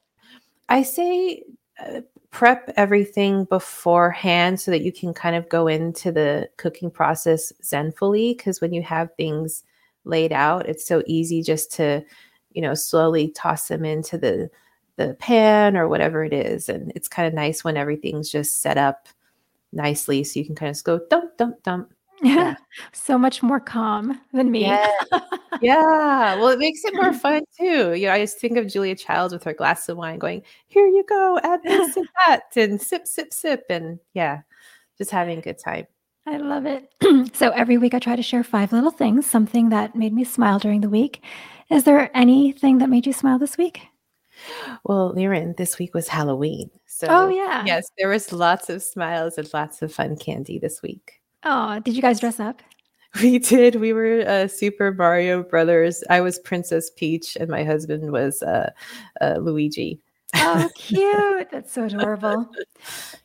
I 0.68 0.82
say 0.82 1.42
uh, 1.78 2.00
prep 2.30 2.72
everything 2.76 3.44
beforehand 3.44 4.60
so 4.60 4.70
that 4.70 4.82
you 4.82 4.92
can 4.92 5.14
kind 5.14 5.36
of 5.36 5.48
go 5.48 5.68
into 5.68 6.12
the 6.12 6.48
cooking 6.56 6.90
process 6.90 7.52
zenfully 7.62 8.36
because 8.36 8.60
when 8.60 8.72
you 8.72 8.82
have 8.82 9.08
things 9.16 9.62
laid 10.06 10.32
out. 10.32 10.68
It's 10.68 10.86
so 10.86 11.02
easy 11.06 11.42
just 11.42 11.72
to 11.74 12.04
you 12.52 12.62
know 12.62 12.74
slowly 12.74 13.28
toss 13.28 13.68
them 13.68 13.84
into 13.84 14.16
the 14.18 14.50
the 14.96 15.14
pan 15.18 15.76
or 15.76 15.88
whatever 15.88 16.24
it 16.24 16.32
is. 16.32 16.68
And 16.68 16.92
it's 16.94 17.08
kind 17.08 17.28
of 17.28 17.34
nice 17.34 17.62
when 17.62 17.76
everything's 17.76 18.30
just 18.30 18.62
set 18.62 18.78
up 18.78 19.08
nicely 19.72 20.24
so 20.24 20.40
you 20.40 20.46
can 20.46 20.54
kind 20.54 20.70
of 20.70 20.74
just 20.74 20.84
go 20.84 21.00
dump 21.10 21.36
dump 21.36 21.62
dump. 21.62 21.92
Yeah. 22.22 22.56
So 22.92 23.16
much 23.16 23.42
more 23.42 23.60
calm 23.60 24.20
than 24.32 24.50
me. 24.50 24.62
Yeah. 24.62 24.90
yeah. 25.62 26.34
Well 26.36 26.48
it 26.48 26.58
makes 26.58 26.84
it 26.84 26.94
more 26.94 27.12
fun 27.12 27.42
too. 27.58 27.94
You 27.94 28.06
know 28.06 28.12
i 28.12 28.20
just 28.20 28.38
think 28.38 28.58
of 28.58 28.66
julia 28.66 28.94
childs 28.94 29.32
with 29.32 29.44
her 29.44 29.54
glass 29.54 29.88
of 29.88 29.96
wine 29.96 30.18
going 30.18 30.42
here 30.66 30.86
you 30.86 31.04
go 31.08 31.38
add 31.42 31.62
this 31.62 31.96
and 31.96 32.08
that 32.26 32.56
and 32.56 32.80
sip 32.80 33.06
sip 33.06 33.32
sip 33.32 33.64
and 33.70 33.98
yeah 34.14 34.40
just 34.98 35.10
having 35.10 35.38
a 35.38 35.42
good 35.42 35.58
time 35.58 35.86
I 36.26 36.38
love 36.38 36.66
it. 36.66 36.90
so 37.36 37.50
every 37.50 37.78
week 37.78 37.94
I 37.94 37.98
try 38.00 38.16
to 38.16 38.22
share 38.22 38.42
five 38.42 38.72
little 38.72 38.90
things, 38.90 39.30
something 39.30 39.68
that 39.68 39.94
made 39.94 40.12
me 40.12 40.24
smile 40.24 40.58
during 40.58 40.80
the 40.80 40.88
week. 40.88 41.22
Is 41.70 41.84
there 41.84 42.10
anything 42.16 42.78
that 42.78 42.90
made 42.90 43.06
you 43.06 43.12
smile 43.12 43.38
this 43.38 43.56
week? 43.56 43.82
Well, 44.84 45.14
Liren, 45.14 45.56
this 45.56 45.78
week 45.78 45.94
was 45.94 46.08
Halloween. 46.08 46.70
So, 46.86 47.06
oh, 47.08 47.28
yeah. 47.28 47.64
Yes, 47.64 47.90
there 47.96 48.08
was 48.08 48.32
lots 48.32 48.68
of 48.68 48.82
smiles 48.82 49.38
and 49.38 49.48
lots 49.54 49.82
of 49.82 49.92
fun 49.92 50.16
candy 50.16 50.58
this 50.58 50.82
week. 50.82 51.20
Oh, 51.44 51.78
did 51.80 51.94
you 51.94 52.02
guys 52.02 52.20
dress 52.20 52.40
up? 52.40 52.62
We 53.22 53.38
did. 53.38 53.76
We 53.76 53.94
were 53.94 54.24
uh, 54.26 54.46
Super 54.46 54.92
Mario 54.92 55.42
Brothers. 55.42 56.04
I 56.10 56.20
was 56.20 56.38
Princess 56.40 56.90
Peach, 56.90 57.34
and 57.40 57.48
my 57.48 57.64
husband 57.64 58.12
was 58.12 58.42
uh, 58.42 58.70
uh, 59.22 59.36
Luigi. 59.40 60.02
Oh, 60.38 60.68
cute. 60.74 61.50
That's 61.50 61.72
so 61.72 61.84
adorable. 61.84 62.48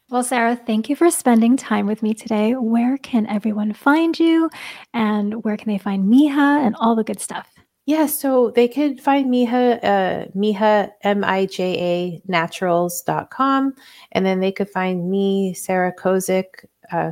Well, 0.10 0.24
Sarah, 0.24 0.56
thank 0.56 0.90
you 0.90 0.96
for 0.96 1.10
spending 1.10 1.56
time 1.58 1.88
with 1.88 2.04
me 2.04 2.14
today. 2.14 2.54
Where 2.54 2.98
can 2.98 3.28
everyone 3.28 3.74
find 3.74 4.20
you 4.20 4.50
and 4.94 5.44
where 5.44 5.58
can 5.58 5.72
they 5.72 5.78
find 5.78 6.12
Mija 6.12 6.66
and 6.66 6.76
all 6.76 6.96
the 6.96 7.04
good 7.04 7.20
stuff? 7.20 7.48
Yeah, 7.86 8.06
so 8.06 8.52
they 8.52 8.68
could 8.68 9.02
find 9.02 9.32
Mija, 9.32 9.84
uh, 9.84 10.26
Mija, 10.36 10.92
M 11.02 11.24
I 11.24 11.46
J 11.46 11.80
A 11.80 12.22
naturals.com. 12.28 13.74
And 14.12 14.26
then 14.26 14.40
they 14.40 14.52
could 14.52 14.70
find 14.70 15.10
me, 15.10 15.54
Sarah 15.54 15.94
Koszyk, 15.94 16.66
uh, 16.92 17.12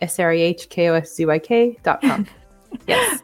S 0.00 0.18
R 0.18 0.32
E 0.32 0.42
H 0.42 0.68
K 0.68 0.90
O 0.90 0.94
S 0.94 1.14
Z 1.14 1.26
Y 1.26 1.38
K.com. 1.38 2.26
yes. 2.86 3.22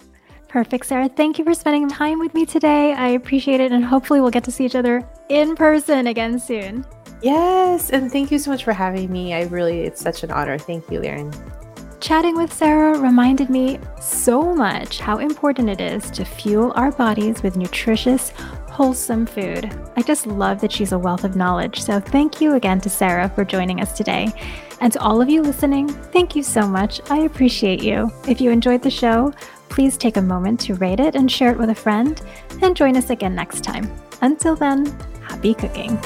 Perfect, 0.48 0.86
Sarah. 0.86 1.08
Thank 1.10 1.38
you 1.38 1.44
for 1.44 1.52
spending 1.52 1.88
time 1.88 2.18
with 2.18 2.32
me 2.32 2.46
today. 2.46 2.94
I 2.94 3.08
appreciate 3.08 3.60
it. 3.60 3.70
And 3.70 3.84
hopefully, 3.84 4.20
we'll 4.20 4.30
get 4.30 4.44
to 4.44 4.50
see 4.50 4.64
each 4.64 4.74
other 4.74 5.06
in 5.28 5.54
person 5.54 6.06
again 6.06 6.38
soon. 6.38 6.86
Yes. 7.20 7.90
And 7.90 8.10
thank 8.10 8.30
you 8.30 8.38
so 8.38 8.50
much 8.50 8.64
for 8.64 8.72
having 8.72 9.12
me. 9.12 9.34
I 9.34 9.42
really, 9.44 9.80
it's 9.80 10.00
such 10.00 10.22
an 10.22 10.30
honor. 10.30 10.56
Thank 10.56 10.90
you, 10.90 11.00
Liren. 11.00 11.34
Chatting 12.00 12.36
with 12.36 12.52
Sarah 12.52 12.98
reminded 12.98 13.50
me 13.50 13.78
so 14.00 14.54
much 14.54 15.00
how 15.00 15.18
important 15.18 15.68
it 15.68 15.80
is 15.80 16.10
to 16.12 16.24
fuel 16.24 16.72
our 16.76 16.92
bodies 16.92 17.42
with 17.42 17.56
nutritious, 17.56 18.30
wholesome 18.70 19.26
food. 19.26 19.70
I 19.96 20.02
just 20.02 20.26
love 20.26 20.60
that 20.60 20.70
she's 20.70 20.92
a 20.92 20.98
wealth 20.98 21.24
of 21.24 21.36
knowledge. 21.36 21.82
So, 21.82 22.00
thank 22.00 22.40
you 22.40 22.54
again 22.54 22.80
to 22.82 22.88
Sarah 22.88 23.28
for 23.28 23.44
joining 23.44 23.82
us 23.82 23.92
today. 23.92 24.32
And 24.80 24.92
to 24.92 25.00
all 25.00 25.20
of 25.20 25.28
you 25.28 25.42
listening, 25.42 25.88
thank 25.88 26.36
you 26.36 26.42
so 26.42 26.66
much. 26.66 27.00
I 27.10 27.18
appreciate 27.20 27.82
you. 27.82 28.10
If 28.28 28.40
you 28.40 28.50
enjoyed 28.50 28.80
the 28.80 28.90
show, 28.90 29.34
please 29.68 29.96
take 29.96 30.16
a 30.16 30.22
moment 30.22 30.60
to 30.60 30.74
rate 30.74 31.00
it 31.00 31.14
and 31.14 31.30
share 31.30 31.50
it 31.50 31.58
with 31.58 31.70
a 31.70 31.74
friend, 31.74 32.20
and 32.62 32.76
join 32.76 32.96
us 32.96 33.10
again 33.10 33.34
next 33.34 33.62
time. 33.62 33.90
Until 34.20 34.56
then, 34.56 34.86
happy 35.22 35.54
cooking. 35.54 35.98